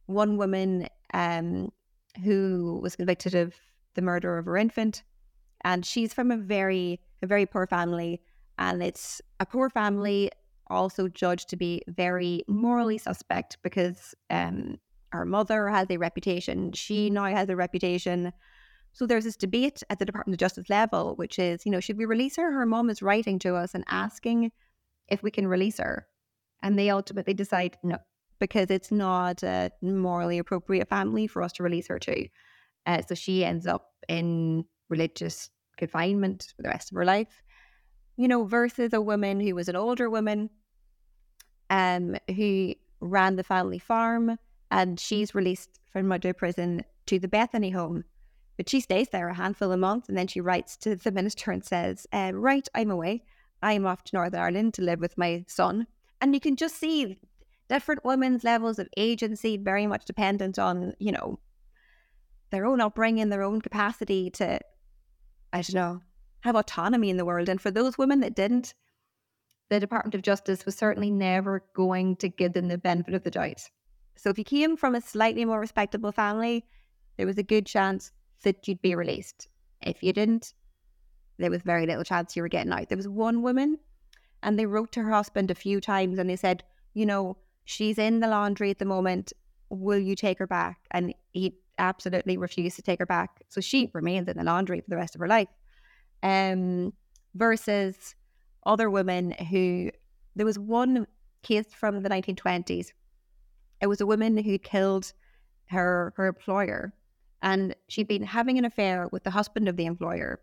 one 0.06 0.38
woman 0.38 0.88
um, 1.14 1.72
who 2.24 2.80
was 2.82 2.96
convicted 2.96 3.36
of 3.36 3.54
the 3.96 4.02
murder 4.02 4.38
of 4.38 4.46
her 4.46 4.58
infant, 4.58 5.04
and 5.66 5.86
she's 5.86 6.14
from 6.14 6.32
a 6.32 6.38
very, 6.38 7.02
a 7.22 7.28
very 7.28 7.46
poor 7.46 7.68
family 7.68 8.22
and 8.58 8.84
it's 8.84 9.22
a 9.40 9.46
poor 9.46 9.70
family, 9.70 10.32
also 10.68 11.08
judged 11.08 11.50
to 11.50 11.56
be 11.56 11.82
very 11.88 12.44
morally 12.48 12.98
suspect 12.98 13.58
because 13.64 14.16
um, 14.30 14.78
her 15.12 15.26
mother 15.26 15.68
has 15.68 15.88
a 15.90 15.98
reputation, 15.98 16.72
she 16.72 17.10
now 17.10 17.26
has 17.26 17.50
a 17.50 17.56
reputation. 17.56 18.32
So 18.94 19.06
there's 19.06 19.24
this 19.24 19.36
debate 19.36 19.82
at 19.90 20.00
the 20.00 20.06
Department 20.06 20.36
of 20.36 20.40
Justice 20.40 20.70
level, 20.70 21.16
which 21.16 21.40
is, 21.40 21.66
you 21.66 21.72
know, 21.72 21.80
should 21.80 21.98
we 21.98 22.06
release 22.06 22.36
her? 22.36 22.52
Her 22.52 22.66
mom 22.66 22.90
is 22.90 23.02
writing 23.02 23.40
to 23.40 23.56
us 23.56 23.74
and 23.74 23.84
asking 23.88 24.52
if 25.10 25.24
we 25.24 25.32
can 25.32 25.48
release 25.48 25.78
her. 25.78 26.08
And 26.62 26.78
they 26.78 26.90
ultimately 26.90 27.34
decide 27.34 27.78
no, 27.84 27.98
because 28.40 28.70
it's 28.70 28.92
not 28.92 29.44
a 29.44 29.72
morally 29.82 30.38
appropriate 30.38 30.90
family 30.90 31.28
for 31.28 31.44
us 31.44 31.52
to 31.54 31.64
release 31.64 31.88
her 31.88 32.00
to. 32.00 32.28
Uh, 32.86 33.02
so 33.08 33.16
she 33.16 33.44
ends 33.44 33.68
up 33.68 33.92
in 34.08 34.66
religious 34.90 35.50
confinement 35.78 36.54
for 36.56 36.62
the 36.62 36.70
rest 36.70 36.92
of 36.92 36.96
her 36.96 37.06
life 37.06 37.44
you 38.18 38.28
know, 38.28 38.44
versus 38.44 38.94
a 38.94 39.02
woman 39.02 39.40
who 39.40 39.56
was 39.56 39.68
an 39.68 39.76
older 39.76 40.10
woman 40.10 40.50
um, 41.70 42.16
who 42.36 42.74
ran 43.00 43.36
the 43.36 43.44
family 43.44 43.80
farm 43.80 44.38
and 44.72 45.00
she's 45.00 45.36
released 45.36 45.80
from 45.92 46.08
Mountjoy 46.08 46.34
prison 46.34 46.84
to 47.08 47.20
the 47.20 47.28
Bethany 47.28 47.72
home. 47.72 48.04
But 48.58 48.70
she 48.70 48.82
stays 48.82 49.10
there 49.10 49.30
a 49.30 49.34
handful 49.34 49.72
of 49.72 49.80
months 49.80 50.10
and 50.10 50.18
then 50.18 50.28
she 50.28 50.42
writes 50.42 50.78
to 50.78 50.96
the 50.96 51.12
minister 51.12 51.52
and 51.52 51.66
says, 51.66 52.06
um, 52.14 52.36
Right, 52.36 52.68
I'm 52.76 52.92
away. 52.92 53.24
I'm 53.64 53.86
off 53.86 54.04
to 54.04 54.16
Northern 54.16 54.40
Ireland 54.40 54.74
to 54.76 54.82
live 54.82 55.00
with 55.00 55.18
my 55.18 55.46
son. 55.48 55.88
And 56.22 56.34
you 56.34 56.40
can 56.40 56.56
just 56.56 56.76
see 56.76 57.20
different 57.70 58.06
women's 58.06 58.44
levels 58.44 58.78
of 58.78 58.88
agency, 58.98 59.58
very 59.58 59.88
much 59.88 60.06
dependent 60.06 60.60
on, 60.60 60.94
you 61.00 61.12
know, 61.12 61.40
their 62.52 62.66
own 62.66 62.82
upbringing, 62.82 63.30
their 63.30 63.42
own 63.42 63.62
capacity 63.62 64.30
to, 64.32 64.60
I 65.52 65.62
don't 65.62 65.74
know, 65.74 66.02
have 66.42 66.56
autonomy 66.56 67.10
in 67.10 67.18
the 67.18 67.26
world. 67.26 67.50
And 67.50 67.60
for 67.60 67.72
those 67.72 67.98
women 67.98 68.20
that 68.20 68.36
didn't, 68.36 68.74
the 69.70 69.80
Department 69.80 70.14
of 70.14 70.22
Justice 70.22 70.66
was 70.66 70.76
certainly 70.76 71.10
never 71.10 71.64
going 71.74 72.18
to 72.18 72.30
give 72.30 72.54
them 72.54 72.68
the 72.68 72.78
benefit 72.78 73.16
of 73.16 73.24
the 73.24 73.32
doubt. 73.32 73.64
So 74.16 74.30
if 74.30 74.38
you 74.38 74.44
came 74.44 74.78
from 74.78 74.94
a 74.94 75.02
slightly 75.02 75.46
more 75.46 75.60
respectable 75.60 76.12
family, 76.12 76.66
there 77.18 77.26
was 77.26 77.38
a 77.38 77.44
good 77.44 77.66
chance 77.66 78.12
that 78.44 78.68
you'd 78.68 78.82
be 78.82 78.94
released. 78.94 79.48
If 79.82 80.04
you 80.04 80.14
didn't, 80.14 80.54
there 81.38 81.50
was 81.50 81.62
very 81.62 81.86
little 81.86 82.04
chance 82.04 82.36
you 82.36 82.42
were 82.42 82.50
getting 82.50 82.72
out. 82.72 82.90
There 82.90 82.98
was 82.98 83.08
one 83.08 83.42
woman, 83.42 83.78
and 84.44 84.60
they 84.60 84.66
wrote 84.66 84.92
to 84.94 85.04
her 85.04 85.12
husband 85.12 85.50
a 85.50 85.56
few 85.56 85.82
times 85.82 86.20
and 86.20 86.30
they 86.30 86.36
said, 86.36 86.64
you 86.94 87.06
know, 87.06 87.38
she's 87.66 87.98
in 87.98 88.20
the 88.20 88.28
laundry 88.28 88.70
at 88.70 88.80
the 88.80 88.86
moment. 88.86 89.34
Will 89.70 89.98
you 89.98 90.16
take 90.16 90.38
her 90.40 90.48
back? 90.48 90.78
And 90.92 91.16
he 91.32 91.56
absolutely 91.80 92.38
refused 92.38 92.76
to 92.76 92.82
take 92.82 93.00
her 93.00 93.06
back. 93.06 93.42
So 93.50 93.62
she 93.62 93.90
remains 93.94 94.28
in 94.28 94.38
the 94.38 94.44
laundry 94.44 94.82
for 94.82 94.90
the 94.90 94.98
rest 94.98 95.16
of 95.16 95.22
her 95.22 95.28
life 95.28 95.48
um, 96.22 96.94
versus 97.34 98.16
other 98.66 98.90
women 98.90 99.32
who 99.32 99.90
there 100.36 100.46
was 100.46 100.60
one 100.60 101.08
case 101.42 101.66
from 101.74 102.04
the 102.04 102.10
1920s. 102.10 102.92
It 103.82 103.88
was 103.88 104.02
a 104.02 104.06
woman 104.06 104.38
who 104.38 104.58
killed 104.58 105.12
her 105.66 106.14
her 106.16 106.28
employer, 106.28 106.94
and 107.42 107.76
she'd 107.88 108.08
been 108.08 108.24
having 108.24 108.58
an 108.58 108.66
affair 108.66 109.10
with 109.12 109.24
the 109.24 109.32
husband 109.32 109.68
of 109.68 109.76
the 109.76 109.86
employer. 109.86 110.40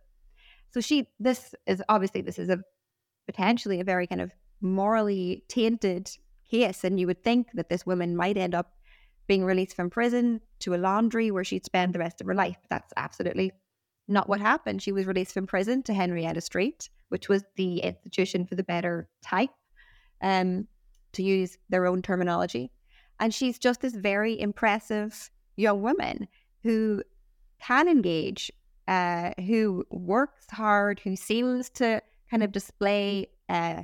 So 0.70 0.80
she, 0.80 1.08
this 1.18 1.54
is 1.66 1.82
obviously 1.88 2.20
this 2.20 2.38
is 2.38 2.48
a 2.48 2.60
potentially 3.26 3.80
a 3.80 3.84
very 3.84 4.06
kind 4.06 4.20
of 4.20 4.32
morally 4.60 5.44
tainted 5.48 6.10
case, 6.50 6.84
and 6.84 6.98
you 6.98 7.06
would 7.06 7.22
think 7.22 7.48
that 7.54 7.68
this 7.68 7.86
woman 7.86 8.16
might 8.16 8.36
end 8.36 8.54
up 8.54 8.72
being 9.26 9.44
released 9.44 9.76
from 9.76 9.90
prison 9.90 10.40
to 10.58 10.74
a 10.74 10.76
laundry 10.76 11.30
where 11.30 11.44
she'd 11.44 11.64
spend 11.64 11.92
the 11.92 11.98
rest 11.98 12.20
of 12.20 12.26
her 12.26 12.34
life. 12.34 12.56
That's 12.68 12.92
absolutely 12.96 13.52
not 14.08 14.28
what 14.28 14.40
happened. 14.40 14.82
She 14.82 14.90
was 14.90 15.06
released 15.06 15.32
from 15.32 15.46
prison 15.46 15.82
to 15.84 15.94
Henrietta 15.94 16.40
Street, 16.40 16.88
which 17.10 17.28
was 17.28 17.44
the 17.54 17.78
institution 17.78 18.44
for 18.44 18.56
the 18.56 18.64
better 18.64 19.08
type, 19.22 19.50
um, 20.20 20.66
to 21.12 21.22
use 21.22 21.56
their 21.68 21.86
own 21.86 22.02
terminology. 22.02 22.72
And 23.20 23.32
she's 23.32 23.58
just 23.58 23.80
this 23.80 23.94
very 23.94 24.40
impressive 24.40 25.30
young 25.56 25.82
woman 25.82 26.26
who 26.64 27.02
can 27.60 27.88
engage, 27.88 28.50
uh, 28.88 29.30
who 29.38 29.84
works 29.90 30.46
hard, 30.50 31.00
who 31.00 31.16
seems 31.16 31.70
to 31.70 32.02
kind 32.30 32.42
of 32.42 32.52
display 32.52 33.28
uh, 33.48 33.82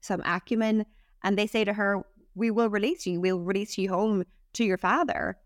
some 0.00 0.22
acumen. 0.24 0.86
And 1.22 1.38
they 1.38 1.46
say 1.46 1.64
to 1.64 1.72
her, 1.72 2.04
We 2.34 2.50
will 2.50 2.68
release 2.68 3.06
you. 3.06 3.20
We'll 3.20 3.40
release 3.40 3.78
you 3.78 3.88
home 3.88 4.24
to 4.54 4.64
your 4.64 4.78
father. 4.78 5.38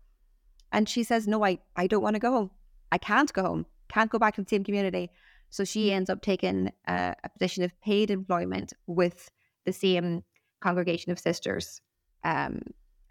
And 0.71 0.87
she 0.87 1.03
says, 1.03 1.27
No, 1.27 1.43
I, 1.45 1.59
I 1.75 1.87
don't 1.87 2.03
want 2.03 2.15
to 2.15 2.19
go 2.19 2.31
home. 2.31 2.51
I 2.91 2.97
can't 2.97 3.31
go 3.31 3.43
home 3.43 3.65
can't 3.89 4.09
go 4.09 4.19
back 4.19 4.35
to 4.35 4.43
the 4.43 4.47
same 4.49 4.63
community. 4.63 5.11
So 5.49 5.65
she 5.65 5.91
ends 5.91 6.09
up 6.09 6.21
taking 6.21 6.71
a 6.87 7.15
position 7.33 7.63
of 7.63 7.79
paid 7.81 8.11
employment 8.11 8.71
with 8.87 9.29
the 9.65 9.73
same 9.73 10.23
congregation 10.61 11.11
of 11.11 11.19
sisters. 11.19 11.81
Um, 12.23 12.61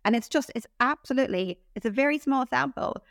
and 0.04 0.14
it's 0.14 0.28
just, 0.28 0.52
it's 0.54 0.66
absolutely, 0.80 1.58
it's 1.74 1.84
a 1.84 1.90
very 1.90 2.18
small 2.18 2.46
sample, 2.46 3.02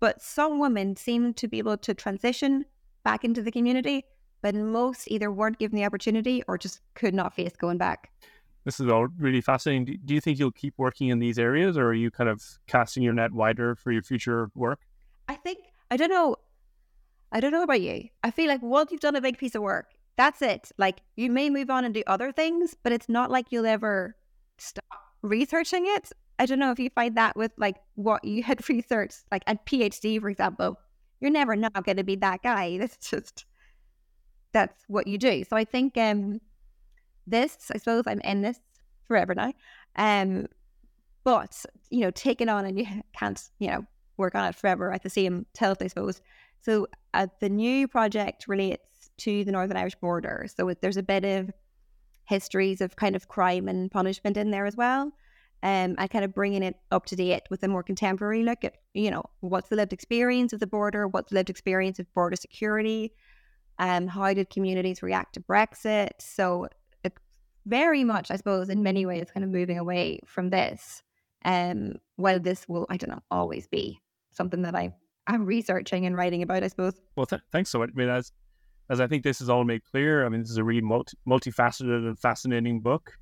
but 0.00 0.22
some 0.22 0.58
women 0.58 0.96
seem 0.96 1.34
to 1.34 1.48
be 1.48 1.58
able 1.58 1.76
to 1.78 1.94
transition 1.94 2.64
back 3.04 3.24
into 3.24 3.42
the 3.42 3.50
community, 3.50 4.04
but 4.42 4.54
most 4.54 5.10
either 5.10 5.32
weren't 5.32 5.58
given 5.58 5.76
the 5.76 5.84
opportunity 5.84 6.42
or 6.46 6.58
just 6.58 6.80
could 6.94 7.14
not 7.14 7.34
face 7.34 7.52
going 7.56 7.78
back. 7.78 8.10
This 8.64 8.80
is 8.80 8.88
all 8.88 9.06
really 9.18 9.40
fascinating. 9.40 9.98
Do, 10.04 10.14
you 10.14 10.20
think 10.20 10.38
you'll 10.38 10.52
keep 10.52 10.74
working 10.76 11.08
in 11.08 11.18
these 11.18 11.38
areas, 11.38 11.78
or 11.78 11.86
are 11.86 11.94
you 11.94 12.10
kind 12.10 12.28
of 12.28 12.44
casting 12.66 13.02
your 13.02 13.14
net 13.14 13.32
wider 13.32 13.74
for 13.76 13.92
your 13.92 14.02
future 14.02 14.50
work? 14.54 14.80
I 15.28 15.34
think 15.34 15.58
I 15.90 15.96
don't 15.96 16.10
know. 16.10 16.36
I 17.32 17.40
don't 17.40 17.52
know 17.52 17.62
about 17.62 17.80
you. 17.80 18.08
I 18.22 18.30
feel 18.30 18.48
like 18.48 18.62
once 18.62 18.90
you've 18.90 19.00
done 19.00 19.16
a 19.16 19.20
big 19.20 19.38
piece 19.38 19.54
of 19.54 19.62
work, 19.62 19.92
that's 20.16 20.42
it. 20.42 20.70
Like 20.76 21.00
you 21.16 21.30
may 21.30 21.48
move 21.48 21.70
on 21.70 21.84
and 21.84 21.94
do 21.94 22.02
other 22.06 22.32
things, 22.32 22.76
but 22.82 22.92
it's 22.92 23.08
not 23.08 23.30
like 23.30 23.46
you'll 23.50 23.66
ever 23.66 24.16
stop 24.58 24.84
researching 25.22 25.84
it. 25.86 26.12
I 26.38 26.46
don't 26.46 26.58
know 26.58 26.70
if 26.70 26.78
you 26.78 26.90
find 26.90 27.16
that 27.16 27.36
with 27.36 27.52
like 27.56 27.76
what 27.94 28.24
you 28.24 28.42
had 28.42 28.66
researched, 28.68 29.24
like 29.30 29.42
a 29.46 29.56
PhD, 29.56 30.20
for 30.20 30.28
example. 30.28 30.78
You're 31.20 31.32
never 31.32 31.56
not 31.56 31.84
going 31.84 31.96
to 31.96 32.04
be 32.04 32.16
that 32.16 32.42
guy. 32.42 32.78
That's 32.78 32.96
just 33.10 33.44
that's 34.52 34.84
what 34.88 35.06
you 35.06 35.18
do. 35.18 35.44
So 35.44 35.56
I 35.56 35.64
think 35.64 35.96
um 35.98 36.40
this, 37.26 37.70
I 37.72 37.78
suppose 37.78 38.04
I'm 38.06 38.20
in 38.20 38.40
this 38.40 38.58
forever 39.06 39.34
now. 39.34 39.52
Um 39.96 40.46
but 41.24 41.64
you 41.90 42.00
know, 42.00 42.10
taking 42.12 42.48
on 42.48 42.64
and 42.64 42.78
you 42.78 42.86
can't, 43.18 43.42
you 43.58 43.68
know, 43.68 43.84
work 44.16 44.34
on 44.34 44.46
it 44.46 44.54
forever 44.54 44.92
at 44.92 45.02
the 45.02 45.10
same 45.10 45.44
tilt, 45.52 45.82
I 45.82 45.88
suppose. 45.88 46.22
So 46.60 46.86
uh, 47.14 47.28
the 47.40 47.48
new 47.48 47.86
project 47.86 48.46
relates 48.48 49.10
to 49.18 49.44
the 49.44 49.52
Northern 49.52 49.76
Irish 49.76 49.94
border. 49.96 50.46
So 50.54 50.72
there's 50.80 50.96
a 50.96 51.02
bit 51.02 51.24
of 51.24 51.50
histories 52.24 52.80
of 52.80 52.96
kind 52.96 53.14
of 53.14 53.28
crime 53.28 53.68
and 53.68 53.90
punishment 53.90 54.36
in 54.36 54.50
there 54.50 54.66
as 54.66 54.76
well. 54.76 55.12
Um, 55.60 55.96
and 55.98 56.08
kind 56.08 56.24
of 56.24 56.32
bringing 56.32 56.62
it 56.62 56.76
up 56.92 57.06
to 57.06 57.16
date 57.16 57.42
with 57.50 57.64
a 57.64 57.68
more 57.68 57.82
contemporary 57.82 58.44
look 58.44 58.62
at, 58.62 58.76
you 58.94 59.10
know, 59.10 59.24
what's 59.40 59.68
the 59.68 59.74
lived 59.74 59.92
experience 59.92 60.52
of 60.52 60.60
the 60.60 60.68
border, 60.68 61.08
what's 61.08 61.30
the 61.30 61.34
lived 61.34 61.50
experience 61.50 61.98
of 61.98 62.06
border 62.14 62.36
security, 62.36 63.12
um, 63.78 64.06
how 64.06 64.32
did 64.34 64.50
communities 64.50 65.02
react 65.02 65.34
to 65.34 65.40
Brexit? 65.40 66.10
So 66.18 66.68
it's 67.04 67.16
very 67.66 68.04
much, 68.04 68.30
I 68.30 68.36
suppose, 68.36 68.68
in 68.68 68.82
many 68.82 69.06
ways, 69.06 69.30
kind 69.32 69.44
of 69.44 69.50
moving 69.50 69.78
away 69.78 70.20
from 70.26 70.50
this. 70.50 71.02
Um, 71.44 71.94
while 72.16 72.40
this 72.40 72.68
will, 72.68 72.86
I 72.90 72.96
don't 72.96 73.10
know, 73.10 73.22
always 73.30 73.68
be 73.68 74.00
something 74.32 74.62
that 74.62 74.74
I 74.74 74.92
I'm 75.28 75.44
researching 75.44 76.06
and 76.06 76.16
writing 76.16 76.42
about, 76.42 76.64
I 76.64 76.68
suppose. 76.68 76.94
Well, 77.14 77.26
th- 77.26 77.42
thanks 77.52 77.70
so 77.70 77.78
much. 77.78 77.90
I 77.94 77.98
mean, 77.98 78.08
as 78.08 78.32
as 78.90 79.00
I 79.00 79.06
think 79.06 79.22
this 79.22 79.40
is 79.40 79.50
all 79.50 79.64
made 79.64 79.84
clear, 79.84 80.24
I 80.24 80.30
mean, 80.30 80.40
this 80.40 80.50
is 80.50 80.56
a 80.56 80.64
really 80.64 80.80
multi- 80.80 81.18
multifaceted 81.28 82.08
and 82.08 82.18
fascinating 82.18 82.80
book. 82.80 83.12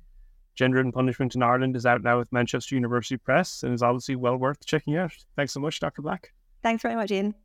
Gender 0.57 0.79
and 0.79 0.93
Punishment 0.93 1.35
in 1.35 1.43
Ireland 1.43 1.75
is 1.75 1.85
out 1.85 2.01
now 2.01 2.17
with 2.17 2.33
Manchester 2.33 2.75
University 2.75 3.15
Press 3.15 3.63
and 3.63 3.73
is 3.73 3.83
obviously 3.83 4.15
well 4.15 4.35
worth 4.35 4.65
checking 4.65 4.97
out. 4.97 5.13
Thanks 5.35 5.53
so 5.53 5.59
much, 5.59 5.79
Dr. 5.79 6.01
Black. 6.01 6.33
Thanks 6.63 6.81
very 6.81 6.95
much, 6.95 7.11
Aidan. 7.11 7.35